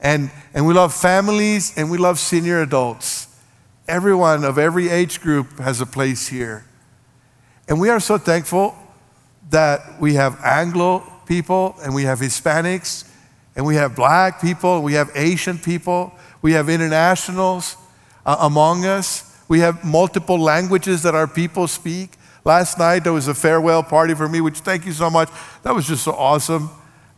and, 0.00 0.30
and 0.52 0.66
we 0.66 0.74
love 0.74 0.92
families, 0.92 1.72
and 1.76 1.90
we 1.90 1.96
love 1.96 2.18
senior 2.18 2.60
adults. 2.60 3.28
Everyone 3.88 4.44
of 4.44 4.58
every 4.58 4.88
age 4.88 5.20
group 5.20 5.58
has 5.58 5.80
a 5.80 5.86
place 5.86 6.28
here. 6.28 6.64
And 7.68 7.80
we 7.80 7.88
are 7.88 8.00
so 8.00 8.18
thankful 8.18 8.76
that 9.50 10.00
we 10.00 10.14
have 10.14 10.38
Anglo 10.44 11.02
people, 11.26 11.76
and 11.82 11.94
we 11.94 12.04
have 12.04 12.18
Hispanics, 12.18 13.08
and 13.56 13.66
we 13.66 13.74
have 13.74 13.96
black 13.96 14.40
people, 14.40 14.82
we 14.82 14.92
have 14.92 15.10
Asian 15.14 15.58
people, 15.58 16.12
we 16.42 16.52
have 16.52 16.68
internationals 16.68 17.76
uh, 18.26 18.36
among 18.40 18.84
us. 18.84 19.34
We 19.48 19.60
have 19.60 19.84
multiple 19.84 20.38
languages 20.38 21.02
that 21.04 21.14
our 21.14 21.28
people 21.28 21.68
speak. 21.68 22.10
Last 22.44 22.78
night 22.78 23.04
there 23.04 23.12
was 23.12 23.28
a 23.28 23.34
farewell 23.34 23.82
party 23.82 24.14
for 24.14 24.28
me, 24.28 24.40
which 24.40 24.58
thank 24.58 24.84
you 24.84 24.92
so 24.92 25.08
much. 25.08 25.30
That 25.62 25.74
was 25.74 25.86
just 25.86 26.04
so 26.04 26.12
awesome. 26.12 26.68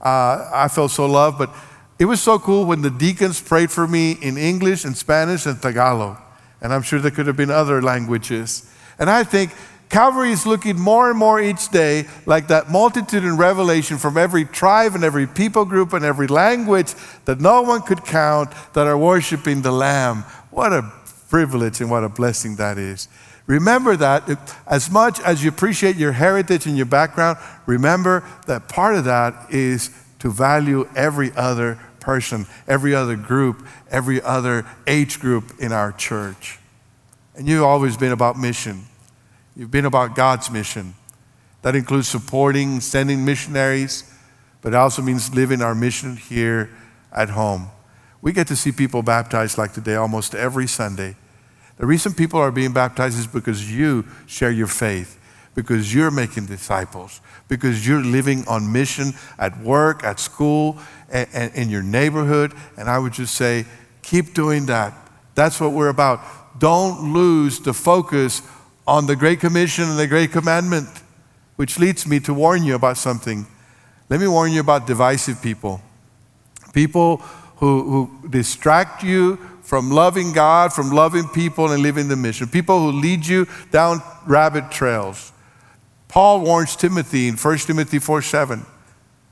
Uh, 0.01 0.49
I 0.53 0.69
felt 0.69 0.91
so 0.91 1.07
loved, 1.07 1.39
but 1.39 1.51
it 1.99 2.05
was 2.05 2.23
so 2.23 2.39
cool 2.39 2.65
when 2.65 2.83
the 2.83 2.91
deacons 2.91 3.41
prayed 3.41 3.71
for 3.71 3.89
me 3.89 4.13
in 4.13 4.37
English 4.39 4.85
and 4.85 4.97
Spanish 4.97 5.47
and 5.47 5.61
Tagalog. 5.61 6.19
And 6.61 6.73
I'm 6.73 6.83
sure 6.83 7.01
there 7.01 7.11
could 7.11 7.27
have 7.27 7.37
been 7.37 7.51
other 7.51 7.83
languages. 7.83 8.71
And 8.99 9.11
I 9.11 9.25
think 9.25 9.53
Calvary 9.89 10.33
is 10.33 10.47
looking 10.47 10.79
more 10.79 11.09
and 11.09 11.19
more 11.19 11.41
each 11.41 11.71
day 11.71 12.07
like 12.27 12.49
that 12.49 12.71
multitude 12.71 13.25
in 13.25 13.37
Revelation 13.37 13.97
from 13.97 14.19
every 14.19 14.45
tribe 14.45 14.95
and 14.95 15.03
every 15.03 15.27
people 15.27 15.65
group 15.65 15.95
and 15.95 16.05
every 16.05 16.27
language 16.27 16.95
that 17.25 17.41
no 17.41 17.63
one 17.63 17.81
could 17.81 18.05
count 18.05 18.51
that 18.75 18.87
are 18.87 18.99
worshiping 18.99 19.63
the 19.63 19.73
Lamb. 19.73 20.25
What 20.51 20.73
a 20.73 20.93
privilege 21.31 21.81
and 21.81 21.91
what 21.91 22.05
a 22.05 22.09
blessing 22.09 22.57
that 22.57 22.77
is. 22.77 23.09
Remember 23.47 23.97
that 23.97 24.29
as 24.67 24.91
much 24.91 25.21
as 25.21 25.43
you 25.43 25.49
appreciate 25.49 25.97
your 25.97 26.13
heritage 26.13 26.67
and 26.67 26.77
your 26.77 26.87
background, 26.87 27.39
remember 27.65 28.23
that 28.47 28.69
part 28.69 28.95
of 28.95 29.05
that 29.07 29.51
is 29.51 29.91
to 30.19 30.31
value 30.31 30.87
every 30.95 31.33
other 31.35 31.79
person, 31.99 32.47
every 32.67 32.95
other 32.95 33.17
group, 33.17 33.67
every 33.91 34.21
other 34.21 34.67
age 34.87 35.19
group 35.19 35.53
in 35.59 35.73
our 35.73 35.93
church. 35.93 36.59
And 37.37 37.49
you've 37.49 37.63
always 37.63 37.97
been 37.97 38.13
about 38.13 38.39
mission. 38.39 38.88
You've 39.59 39.73
been 39.73 39.87
about 39.87 40.15
God's 40.15 40.53
mission. 40.53 40.95
That 41.63 41.75
includes 41.75 42.07
supporting, 42.07 42.79
sending 42.81 43.25
missionaries, 43.25 44.09
but 44.63 44.69
it 44.69 44.77
also 44.77 45.03
means 45.03 45.35
living 45.35 45.63
our 45.63 45.75
mission 45.75 46.17
here 46.17 46.71
at 47.13 47.31
home. 47.31 47.67
We 48.23 48.33
get 48.33 48.47
to 48.47 48.57
see 48.57 48.71
people 48.71 49.03
baptized 49.03 49.59
like 49.59 49.73
today 49.73 49.97
almost 49.97 50.37
every 50.37 50.69
Sunday. 50.69 51.17
The 51.77 51.87
reason 51.87 52.15
people 52.15 52.39
are 52.39 52.53
being 52.53 52.73
baptized 52.73 53.19
is 53.19 53.27
because 53.27 53.69
you 53.69 54.07
share 54.27 54.53
your 54.53 54.69
faith, 54.69 55.19
because 55.57 55.93
you're 55.93 56.13
making 56.13 56.47
disciples, 56.47 57.21
because 57.49 57.85
you're 57.85 58.03
living 58.03 58.47
on 58.47 58.73
mission 58.73 59.11
at 59.41 59.59
work, 59.59 60.05
at 60.05 60.21
school, 60.21 60.79
and, 61.11 61.29
and 61.33 61.53
in 61.57 61.69
your 61.69 61.83
neighborhood. 61.83 62.53
And 62.77 62.89
I 62.89 63.01
would 63.01 63.13
just 63.13 63.35
say, 63.35 63.65
keep 64.03 64.35
doing 64.35 64.67
that. 64.67 64.95
That's 65.35 65.61
what 65.61 65.73
we're 65.73 65.89
about. 65.89 66.21
Don't 66.61 67.13
lose 67.13 67.59
the 67.59 67.75
focus 67.75 68.43
on 68.89 69.05
the 69.05 69.15
Great 69.15 69.39
Commission 69.39 69.85
and 69.85 69.99
the 69.99 70.07
Great 70.07 70.33
Commandment, 70.33 70.89
which 71.57 71.79
leads 71.79 72.07
me 72.07 72.19
to 72.21 72.33
warn 72.33 72.65
you 72.65 72.75
about 72.75 72.97
something. 72.97 73.47
Let 74.09 74.19
me 74.19 74.27
warn 74.27 74.51
you 74.51 74.61
about 74.61 74.87
divisive 74.87 75.43
people. 75.43 75.83
People 76.73 77.19
who, 77.59 77.83
who 77.91 78.29
distract 78.31 79.03
you 79.05 79.37
from 79.63 79.91
loving 79.91 80.33
God, 80.33 80.73
from 80.73 80.91
loving 80.91 81.29
people, 81.29 81.71
and 81.71 81.83
living 81.83 82.09
the 82.09 82.17
mission. 82.17 82.49
People 82.49 82.81
who 82.81 82.99
lead 82.99 83.27
you 83.27 83.47
down 83.71 84.01
rabbit 84.27 84.71
trails. 84.71 85.33
Paul 86.09 86.41
warns 86.41 86.75
Timothy 86.75 87.29
in 87.29 87.37
1 87.37 87.59
Timothy 87.59 87.99
4 87.99 88.23
7 88.23 88.65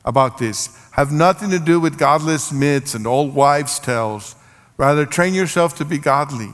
about 0.05 0.37
this. 0.37 0.69
Have 0.91 1.11
nothing 1.11 1.49
to 1.49 1.59
do 1.59 1.81
with 1.81 1.97
godless 1.97 2.53
myths 2.53 2.95
and 2.95 3.07
old 3.07 3.35
wives' 3.35 3.79
tales. 3.79 4.37
Rather, 4.77 5.07
train 5.07 5.33
yourself 5.33 5.75
to 5.79 5.87
be 5.87 5.97
godly. 5.97 6.51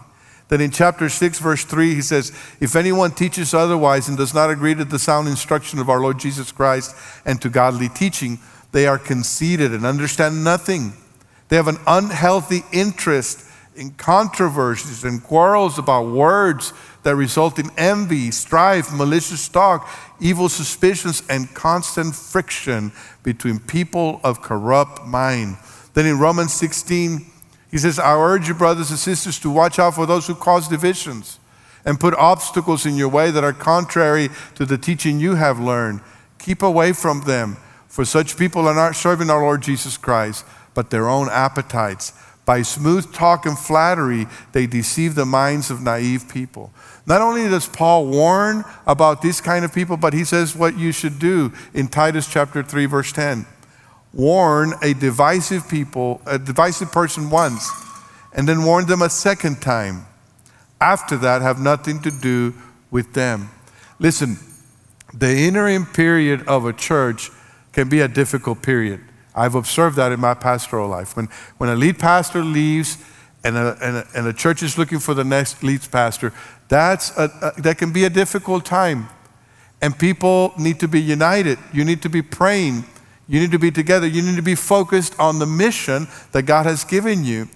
Then 0.52 0.60
in 0.60 0.70
chapter 0.70 1.08
6, 1.08 1.38
verse 1.38 1.64
3, 1.64 1.94
he 1.94 2.02
says, 2.02 2.30
If 2.60 2.76
anyone 2.76 3.12
teaches 3.12 3.54
otherwise 3.54 4.10
and 4.10 4.18
does 4.18 4.34
not 4.34 4.50
agree 4.50 4.74
to 4.74 4.84
the 4.84 4.98
sound 4.98 5.26
instruction 5.26 5.78
of 5.78 5.88
our 5.88 5.98
Lord 5.98 6.18
Jesus 6.18 6.52
Christ 6.52 6.94
and 7.24 7.40
to 7.40 7.48
godly 7.48 7.88
teaching, 7.88 8.38
they 8.70 8.86
are 8.86 8.98
conceited 8.98 9.72
and 9.72 9.86
understand 9.86 10.44
nothing. 10.44 10.92
They 11.48 11.56
have 11.56 11.68
an 11.68 11.78
unhealthy 11.86 12.64
interest 12.70 13.46
in 13.76 13.92
controversies 13.92 15.04
and 15.04 15.24
quarrels 15.24 15.78
about 15.78 16.08
words 16.08 16.74
that 17.02 17.16
result 17.16 17.58
in 17.58 17.70
envy, 17.78 18.30
strife, 18.30 18.92
malicious 18.92 19.48
talk, 19.48 19.88
evil 20.20 20.50
suspicions, 20.50 21.22
and 21.30 21.54
constant 21.54 22.14
friction 22.14 22.92
between 23.22 23.58
people 23.58 24.20
of 24.22 24.42
corrupt 24.42 25.06
mind. 25.06 25.56
Then 25.94 26.04
in 26.04 26.18
Romans 26.18 26.52
16, 26.52 27.31
he 27.72 27.78
says, 27.78 27.98
I 27.98 28.14
urge 28.14 28.48
you, 28.48 28.54
brothers 28.54 28.90
and 28.90 28.98
sisters, 28.98 29.38
to 29.40 29.50
watch 29.50 29.78
out 29.78 29.94
for 29.94 30.04
those 30.04 30.26
who 30.26 30.34
cause 30.34 30.68
divisions 30.68 31.40
and 31.86 31.98
put 31.98 32.14
obstacles 32.14 32.84
in 32.84 32.96
your 32.96 33.08
way 33.08 33.30
that 33.30 33.42
are 33.42 33.54
contrary 33.54 34.28
to 34.56 34.66
the 34.66 34.76
teaching 34.76 35.18
you 35.18 35.36
have 35.36 35.58
learned. 35.58 36.00
Keep 36.38 36.62
away 36.62 36.92
from 36.92 37.22
them, 37.22 37.56
for 37.88 38.04
such 38.04 38.36
people 38.36 38.68
are 38.68 38.74
not 38.74 38.94
serving 38.94 39.30
our 39.30 39.40
Lord 39.40 39.62
Jesus 39.62 39.96
Christ, 39.96 40.44
but 40.74 40.90
their 40.90 41.08
own 41.08 41.30
appetites. 41.30 42.12
By 42.44 42.60
smooth 42.60 43.10
talk 43.14 43.46
and 43.46 43.58
flattery, 43.58 44.26
they 44.52 44.66
deceive 44.66 45.14
the 45.14 45.24
minds 45.24 45.70
of 45.70 45.80
naive 45.80 46.28
people. 46.28 46.74
Not 47.06 47.22
only 47.22 47.48
does 47.48 47.68
Paul 47.68 48.06
warn 48.06 48.64
about 48.86 49.22
these 49.22 49.40
kind 49.40 49.64
of 49.64 49.72
people, 49.72 49.96
but 49.96 50.12
he 50.12 50.24
says 50.24 50.54
what 50.54 50.76
you 50.76 50.92
should 50.92 51.18
do 51.18 51.52
in 51.72 51.88
Titus 51.88 52.28
chapter 52.30 52.62
3, 52.62 52.84
verse 52.84 53.12
10 53.12 53.46
warn 54.14 54.74
a 54.82 54.94
divisive 54.94 55.68
people, 55.68 56.20
a 56.26 56.38
divisive 56.38 56.92
person 56.92 57.30
once, 57.30 57.70
and 58.34 58.48
then 58.48 58.64
warn 58.64 58.86
them 58.86 59.02
a 59.02 59.10
second 59.10 59.60
time. 59.60 60.06
After 60.80 61.16
that, 61.18 61.42
have 61.42 61.60
nothing 61.60 62.00
to 62.02 62.10
do 62.10 62.54
with 62.90 63.12
them. 63.14 63.50
Listen, 63.98 64.36
the 65.14 65.30
interim 65.30 65.86
period 65.86 66.46
of 66.46 66.64
a 66.64 66.72
church 66.72 67.30
can 67.72 67.88
be 67.88 68.00
a 68.00 68.08
difficult 68.08 68.62
period. 68.62 69.00
I've 69.34 69.54
observed 69.54 69.96
that 69.96 70.12
in 70.12 70.20
my 70.20 70.34
pastoral 70.34 70.88
life. 70.88 71.16
When, 71.16 71.28
when 71.58 71.70
a 71.70 71.76
lead 71.76 71.98
pastor 71.98 72.44
leaves 72.44 72.98
and 73.44 73.56
a, 73.56 73.76
and, 73.80 73.96
a, 73.96 74.06
and 74.14 74.26
a 74.26 74.32
church 74.32 74.62
is 74.62 74.76
looking 74.76 74.98
for 74.98 75.14
the 75.14 75.24
next 75.24 75.62
lead 75.62 75.80
pastor, 75.90 76.32
that's 76.68 77.16
a, 77.16 77.54
a, 77.56 77.62
that 77.62 77.78
can 77.78 77.92
be 77.92 78.04
a 78.04 78.10
difficult 78.10 78.64
time. 78.64 79.08
And 79.80 79.98
people 79.98 80.52
need 80.58 80.80
to 80.80 80.88
be 80.88 81.00
united. 81.00 81.58
You 81.72 81.84
need 81.84 82.02
to 82.02 82.08
be 82.08 82.22
praying 82.22 82.84
you 83.32 83.40
need 83.40 83.52
to 83.52 83.58
be 83.58 83.70
together. 83.70 84.06
You 84.06 84.20
need 84.20 84.36
to 84.36 84.42
be 84.42 84.54
focused 84.54 85.18
on 85.18 85.38
the 85.38 85.46
mission 85.46 86.06
that 86.32 86.42
God 86.42 86.66
has 86.66 86.84
given 86.84 87.24
you. 87.24 87.48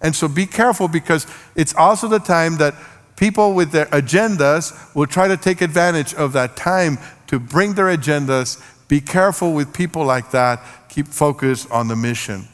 And 0.00 0.14
so 0.14 0.28
be 0.28 0.46
careful 0.46 0.86
because 0.86 1.26
it's 1.56 1.74
also 1.74 2.06
the 2.06 2.20
time 2.20 2.58
that 2.58 2.72
people 3.16 3.52
with 3.52 3.72
their 3.72 3.86
agendas 3.86 4.94
will 4.94 5.08
try 5.08 5.26
to 5.26 5.36
take 5.36 5.60
advantage 5.60 6.14
of 6.14 6.34
that 6.34 6.54
time 6.54 6.98
to 7.26 7.40
bring 7.40 7.74
their 7.74 7.86
agendas. 7.86 8.62
Be 8.86 9.00
careful 9.00 9.54
with 9.54 9.74
people 9.74 10.04
like 10.04 10.30
that. 10.30 10.62
Keep 10.88 11.08
focused 11.08 11.68
on 11.68 11.88
the 11.88 11.96
mission. 11.96 12.46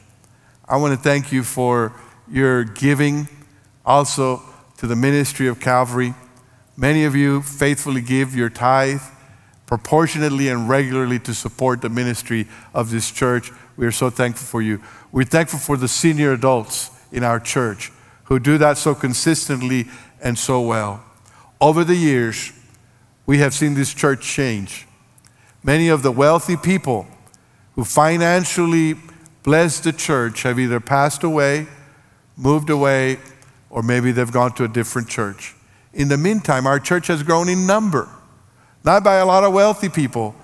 I 0.67 0.77
want 0.77 0.97
to 0.97 0.99
thank 0.99 1.31
you 1.31 1.43
for 1.43 1.93
your 2.27 2.63
giving 2.63 3.27
also 3.85 4.41
to 4.77 4.87
the 4.87 4.95
ministry 4.95 5.47
of 5.47 5.59
Calvary. 5.59 6.15
Many 6.75 7.03
of 7.03 7.15
you 7.15 7.43
faithfully 7.43 8.01
give 8.01 8.35
your 8.35 8.49
tithe 8.49 9.03
proportionately 9.71 10.49
and 10.49 10.67
regularly 10.67 11.17
to 11.17 11.33
support 11.33 11.79
the 11.79 11.87
ministry 11.87 12.45
of 12.73 12.91
this 12.91 13.09
church. 13.09 13.53
We 13.77 13.87
are 13.87 13.91
so 13.93 14.09
thankful 14.09 14.45
for 14.45 14.61
you. 14.61 14.81
We're 15.13 15.23
thankful 15.23 15.59
for 15.59 15.77
the 15.77 15.87
senior 15.87 16.33
adults 16.33 16.89
in 17.13 17.23
our 17.23 17.39
church 17.39 17.89
who 18.25 18.37
do 18.37 18.57
that 18.57 18.77
so 18.77 18.93
consistently 18.93 19.87
and 20.21 20.37
so 20.37 20.59
well. 20.59 21.01
Over 21.61 21.85
the 21.85 21.95
years, 21.95 22.51
we 23.25 23.37
have 23.37 23.53
seen 23.53 23.73
this 23.73 23.93
church 23.93 24.23
change. 24.25 24.87
Many 25.63 25.87
of 25.87 26.03
the 26.03 26.11
wealthy 26.11 26.57
people 26.57 27.07
who 27.75 27.85
financially 27.85 28.95
blessed 29.41 29.85
the 29.85 29.93
church 29.93 30.43
have 30.43 30.59
either 30.59 30.81
passed 30.81 31.23
away, 31.23 31.65
moved 32.35 32.69
away, 32.69 33.19
or 33.69 33.83
maybe 33.83 34.11
they've 34.11 34.33
gone 34.33 34.51
to 34.55 34.65
a 34.65 34.67
different 34.67 35.07
church. 35.07 35.55
In 35.93 36.09
the 36.09 36.17
meantime, 36.17 36.67
our 36.67 36.77
church 36.77 37.07
has 37.07 37.23
grown 37.23 37.47
in 37.47 37.65
number, 37.65 38.09
not 38.83 39.03
by 39.03 39.15
a 39.15 39.25
lot 39.25 39.43
of 39.43 39.53
wealthy 39.53 39.89
people, 39.89 40.35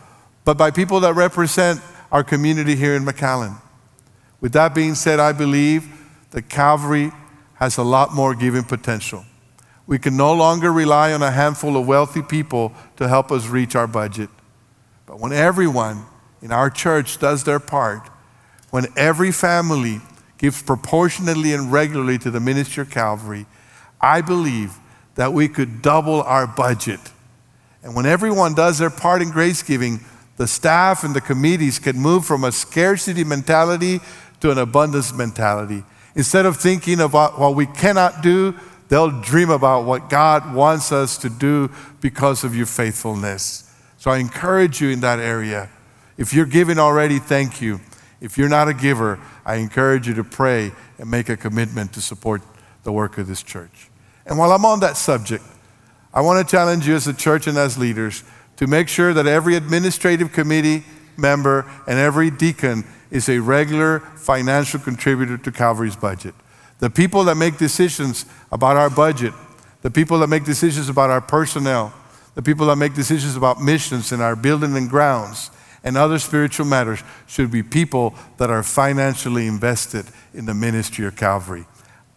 but 0.46 0.58
by 0.58 0.72
people 0.72 1.00
that 1.02 1.14
represent 1.14 1.82
our 2.12 2.24
community 2.24 2.76
here 2.76 2.96
in 2.96 3.04
McAllen. 3.06 3.60
With 4.40 4.54
that 4.54 4.76
being 4.76 4.96
said, 4.96 5.20
I 5.20 5.32
believe 5.32 5.88
that 6.32 6.50
Calvary 6.50 7.12
has 7.56 7.78
a 7.78 7.84
lot 7.84 8.14
more 8.14 8.36
giving 8.36 8.64
potential. 8.64 9.26
We 9.88 9.98
can 9.98 10.16
no 10.16 10.34
longer 10.34 10.72
rely 10.72 11.14
on 11.14 11.24
a 11.24 11.32
handful 11.32 11.78
of 11.78 11.88
wealthy 11.88 12.22
people 12.22 12.74
to 12.98 13.08
help 13.08 13.32
us 13.32 13.48
reach 13.48 13.76
our 13.76 13.88
budget. 13.88 14.30
But 15.06 15.20
when 15.20 15.32
everyone 15.32 16.06
in 16.42 16.52
our 16.52 16.70
church 16.70 17.20
does 17.20 17.46
their 17.46 17.60
part, 17.60 18.08
when 18.70 18.86
every 18.96 19.32
family 19.32 20.02
gives 20.38 20.62
proportionately 20.62 21.54
and 21.54 21.72
regularly 21.72 22.18
to 22.20 22.30
the 22.30 22.40
ministry 22.40 22.82
of 22.82 22.92
Calvary, 22.92 23.46
I 24.00 24.22
believe 24.22 24.78
that 25.16 25.34
we 25.34 25.48
could 25.48 25.82
double 25.82 26.22
our 26.22 26.46
budget. 26.46 27.00
And 27.88 27.96
when 27.96 28.06
everyone 28.06 28.54
does 28.54 28.80
their 28.80 28.90
part 28.90 29.22
in 29.22 29.30
grace 29.30 29.64
giving, 29.64 30.02
the 30.36 30.46
staff 30.46 31.06
and 31.06 31.16
the 31.16 31.22
committees 31.22 31.80
can 31.80 31.98
move 31.98 32.26
from 32.26 32.44
a 32.44 32.52
scarcity 32.52 33.24
mentality 33.24 34.02
to 34.42 34.52
an 34.52 34.58
abundance 34.58 35.14
mentality. 35.14 35.86
Instead 36.14 36.46
of 36.46 36.58
thinking 36.58 37.00
about 37.00 37.40
what 37.40 37.56
we 37.56 37.66
cannot 37.66 38.22
do, 38.22 38.54
they'll 38.90 39.22
dream 39.22 39.50
about 39.50 39.86
what 39.86 40.10
God 40.10 40.54
wants 40.54 40.92
us 40.92 41.18
to 41.20 41.30
do 41.30 41.72
because 42.02 42.44
of 42.44 42.54
your 42.54 42.66
faithfulness. 42.66 43.74
So 44.00 44.12
I 44.12 44.18
encourage 44.18 44.82
you 44.82 44.90
in 44.90 45.00
that 45.00 45.20
area. 45.20 45.70
If 46.18 46.34
you're 46.34 46.46
giving 46.46 46.80
already, 46.80 47.20
thank 47.20 47.62
you. 47.62 47.80
If 48.20 48.38
you're 48.38 48.50
not 48.50 48.68
a 48.68 48.74
giver, 48.74 49.18
I 49.46 49.56
encourage 49.56 50.10
you 50.10 50.14
to 50.16 50.26
pray 50.26 50.74
and 51.00 51.10
make 51.10 51.30
a 51.30 51.38
commitment 51.38 51.94
to 51.94 52.02
support 52.02 52.42
the 52.84 52.92
work 52.92 53.18
of 53.18 53.28
this 53.28 53.42
church. 53.42 53.90
And 54.26 54.38
while 54.38 54.52
I'm 54.52 54.66
on 54.66 54.82
that 54.82 54.98
subject, 54.98 55.46
I 56.14 56.22
want 56.22 56.46
to 56.46 56.52
challenge 56.52 56.88
you 56.88 56.96
as 56.96 57.08
a 57.08 57.14
church 57.14 57.48
and 57.48 57.58
as 57.58 57.78
leaders 57.78 58.24
to 58.58 58.68
make 58.68 58.88
sure 58.88 59.14
that 59.14 59.28
every 59.28 59.56
administrative 59.56 60.32
committee 60.32 60.84
member 61.16 61.70
and 61.88 62.00
every 62.00 62.30
deacon 62.30 62.86
is 63.12 63.30
a 63.30 63.40
regular 63.40 64.00
financial 64.00 64.80
contributor 64.80 65.38
to 65.38 65.52
Calvary's 65.52 65.96
budget. 65.96 66.34
The 66.80 66.90
people 66.90 67.24
that 67.26 67.36
make 67.36 67.58
decisions 67.58 68.26
about 68.52 68.78
our 68.78 68.90
budget, 68.90 69.34
the 69.82 69.92
people 69.92 70.20
that 70.20 70.28
make 70.28 70.44
decisions 70.44 70.90
about 70.90 71.10
our 71.10 71.22
personnel, 71.22 71.94
the 72.36 72.42
people 72.42 72.68
that 72.68 72.76
make 72.76 72.94
decisions 72.94 73.36
about 73.36 73.62
missions 73.62 74.12
in 74.12 74.22
our 74.22 74.36
building 74.36 74.76
and 74.76 74.90
grounds 74.90 75.50
and 75.84 75.98
other 75.98 76.20
spiritual 76.20 76.66
matters 76.66 77.02
should 77.28 77.50
be 77.50 77.64
people 77.64 78.14
that 78.38 78.50
are 78.50 78.64
financially 78.64 79.48
invested 79.48 80.06
in 80.34 80.46
the 80.46 80.54
ministry 80.54 81.06
of 81.06 81.16
Calvary. 81.16 81.66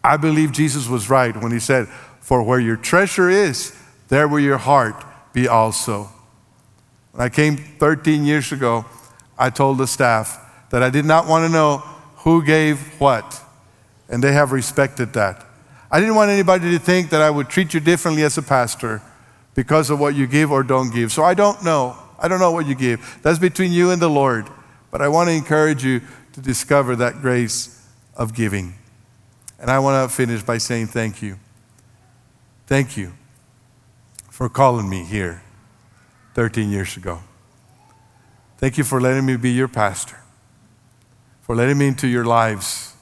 I 0.03 0.17
believe 0.17 0.51
Jesus 0.51 0.87
was 0.87 1.09
right 1.09 1.35
when 1.35 1.51
he 1.51 1.59
said, 1.59 1.87
For 2.19 2.43
where 2.43 2.59
your 2.59 2.75
treasure 2.75 3.29
is, 3.29 3.75
there 4.11 4.27
will 4.27 4.41
your 4.41 4.57
heart 4.57 5.05
be 5.31 5.47
also. 5.47 6.09
When 7.13 7.21
I 7.21 7.29
came 7.29 7.55
13 7.55 8.25
years 8.25 8.51
ago, 8.51 8.85
I 9.39 9.49
told 9.49 9.77
the 9.77 9.87
staff 9.87 10.37
that 10.69 10.83
I 10.83 10.89
did 10.89 11.05
not 11.05 11.27
want 11.27 11.45
to 11.45 11.49
know 11.49 11.77
who 12.17 12.43
gave 12.43 12.77
what 12.99 13.41
and 14.09 14.21
they 14.21 14.33
have 14.33 14.51
respected 14.51 15.13
that. 15.13 15.45
I 15.89 16.01
didn't 16.01 16.15
want 16.15 16.29
anybody 16.29 16.71
to 16.71 16.79
think 16.79 17.09
that 17.11 17.21
I 17.21 17.29
would 17.29 17.47
treat 17.47 17.73
you 17.73 17.79
differently 17.79 18.23
as 18.23 18.37
a 18.37 18.41
pastor 18.41 19.01
because 19.55 19.89
of 19.89 20.01
what 20.01 20.13
you 20.13 20.27
give 20.27 20.51
or 20.51 20.61
don't 20.61 20.93
give. 20.93 21.13
So 21.13 21.23
I 21.23 21.33
don't 21.33 21.63
know. 21.63 21.95
I 22.19 22.27
don't 22.27 22.41
know 22.41 22.51
what 22.51 22.65
you 22.65 22.75
give. 22.75 23.19
That's 23.21 23.39
between 23.39 23.71
you 23.71 23.91
and 23.91 24.01
the 24.01 24.09
Lord. 24.09 24.45
But 24.91 25.01
I 25.01 25.07
want 25.07 25.29
to 25.29 25.33
encourage 25.33 25.85
you 25.85 26.01
to 26.33 26.41
discover 26.41 26.97
that 26.97 27.21
grace 27.21 27.87
of 28.17 28.35
giving. 28.35 28.73
And 29.57 29.71
I 29.71 29.79
want 29.79 30.09
to 30.09 30.13
finish 30.13 30.43
by 30.43 30.57
saying 30.57 30.87
thank 30.87 31.21
you. 31.21 31.39
Thank 32.67 32.97
you 32.97 33.13
for 34.41 34.49
calling 34.49 34.89
me 34.89 35.03
here 35.03 35.43
13 36.33 36.71
years 36.71 36.97
ago. 36.97 37.21
Thank 38.57 38.75
you 38.75 38.83
for 38.83 38.99
letting 38.99 39.23
me 39.23 39.37
be 39.37 39.51
your 39.51 39.67
pastor, 39.67 40.17
for 41.41 41.55
letting 41.55 41.77
me 41.77 41.85
into 41.85 42.07
your 42.07 42.25
lives 42.25 42.95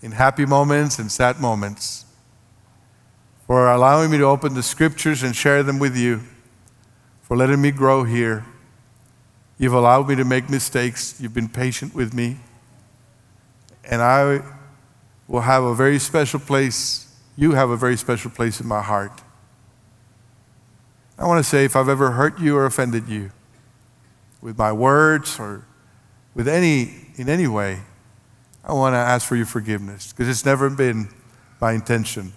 in 0.00 0.12
happy 0.12 0.46
moments 0.46 0.98
and 0.98 1.12
sad 1.12 1.38
moments, 1.38 2.06
for 3.46 3.70
allowing 3.70 4.10
me 4.10 4.16
to 4.16 4.24
open 4.24 4.54
the 4.54 4.62
scriptures 4.62 5.22
and 5.22 5.36
share 5.36 5.62
them 5.62 5.78
with 5.78 5.98
you, 5.98 6.22
for 7.20 7.36
letting 7.36 7.60
me 7.60 7.72
grow 7.72 8.04
here. 8.04 8.46
You've 9.58 9.74
allowed 9.74 10.08
me 10.08 10.14
to 10.14 10.24
make 10.24 10.48
mistakes. 10.48 11.20
You've 11.20 11.34
been 11.34 11.50
patient 11.50 11.94
with 11.94 12.14
me. 12.14 12.38
And 13.84 14.00
I 14.00 14.40
will 15.28 15.42
have 15.42 15.62
a 15.62 15.74
very 15.74 15.98
special 15.98 16.40
place. 16.40 17.14
You 17.36 17.52
have 17.52 17.68
a 17.68 17.76
very 17.76 17.98
special 17.98 18.30
place 18.30 18.62
in 18.62 18.66
my 18.66 18.80
heart. 18.80 19.20
I 21.20 21.26
want 21.26 21.44
to 21.44 21.48
say 21.48 21.64
if 21.64 21.76
I've 21.76 21.88
ever 21.88 22.12
hurt 22.12 22.40
you 22.40 22.56
or 22.56 22.64
offended 22.64 23.06
you 23.06 23.30
with 24.40 24.56
my 24.58 24.72
words 24.72 25.38
or 25.38 25.64
with 26.34 26.48
any 26.48 27.08
in 27.16 27.28
any 27.28 27.46
way, 27.46 27.80
I 28.64 28.72
want 28.72 28.94
to 28.94 28.98
ask 28.98 29.28
for 29.28 29.36
your 29.36 29.46
forgiveness 29.46 30.12
because 30.12 30.28
it's 30.28 30.44
never 30.44 30.70
been 30.70 31.08
my 31.60 31.72
intention 31.72 32.32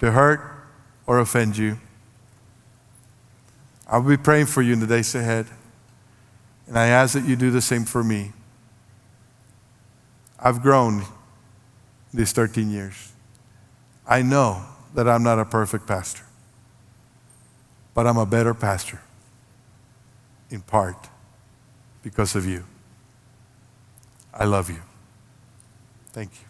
to 0.00 0.10
hurt 0.10 0.40
or 1.06 1.20
offend 1.20 1.56
you. 1.56 1.78
I'll 3.88 4.02
be 4.02 4.16
praying 4.16 4.46
for 4.46 4.62
you 4.62 4.72
in 4.72 4.80
the 4.80 4.86
days 4.86 5.14
ahead. 5.14 5.46
And 6.66 6.76
I 6.76 6.88
ask 6.88 7.14
that 7.14 7.24
you 7.24 7.36
do 7.36 7.52
the 7.52 7.60
same 7.60 7.84
for 7.84 8.02
me. 8.02 8.32
I've 10.40 10.60
grown 10.60 11.04
these 12.12 12.32
13 12.32 12.70
years. 12.70 13.12
I 14.08 14.22
know 14.22 14.64
that 14.94 15.08
I'm 15.08 15.22
not 15.22 15.38
a 15.38 15.44
perfect 15.44 15.86
pastor, 15.86 16.24
but 17.96 18.06
I'm 18.06 18.18
a 18.18 18.26
better 18.26 18.52
pastor 18.52 19.00
in 20.50 20.60
part 20.60 21.08
because 22.02 22.36
of 22.36 22.44
you. 22.44 22.62
I 24.34 24.44
love 24.44 24.68
you. 24.68 24.82
Thank 26.12 26.30
you. 26.34 26.45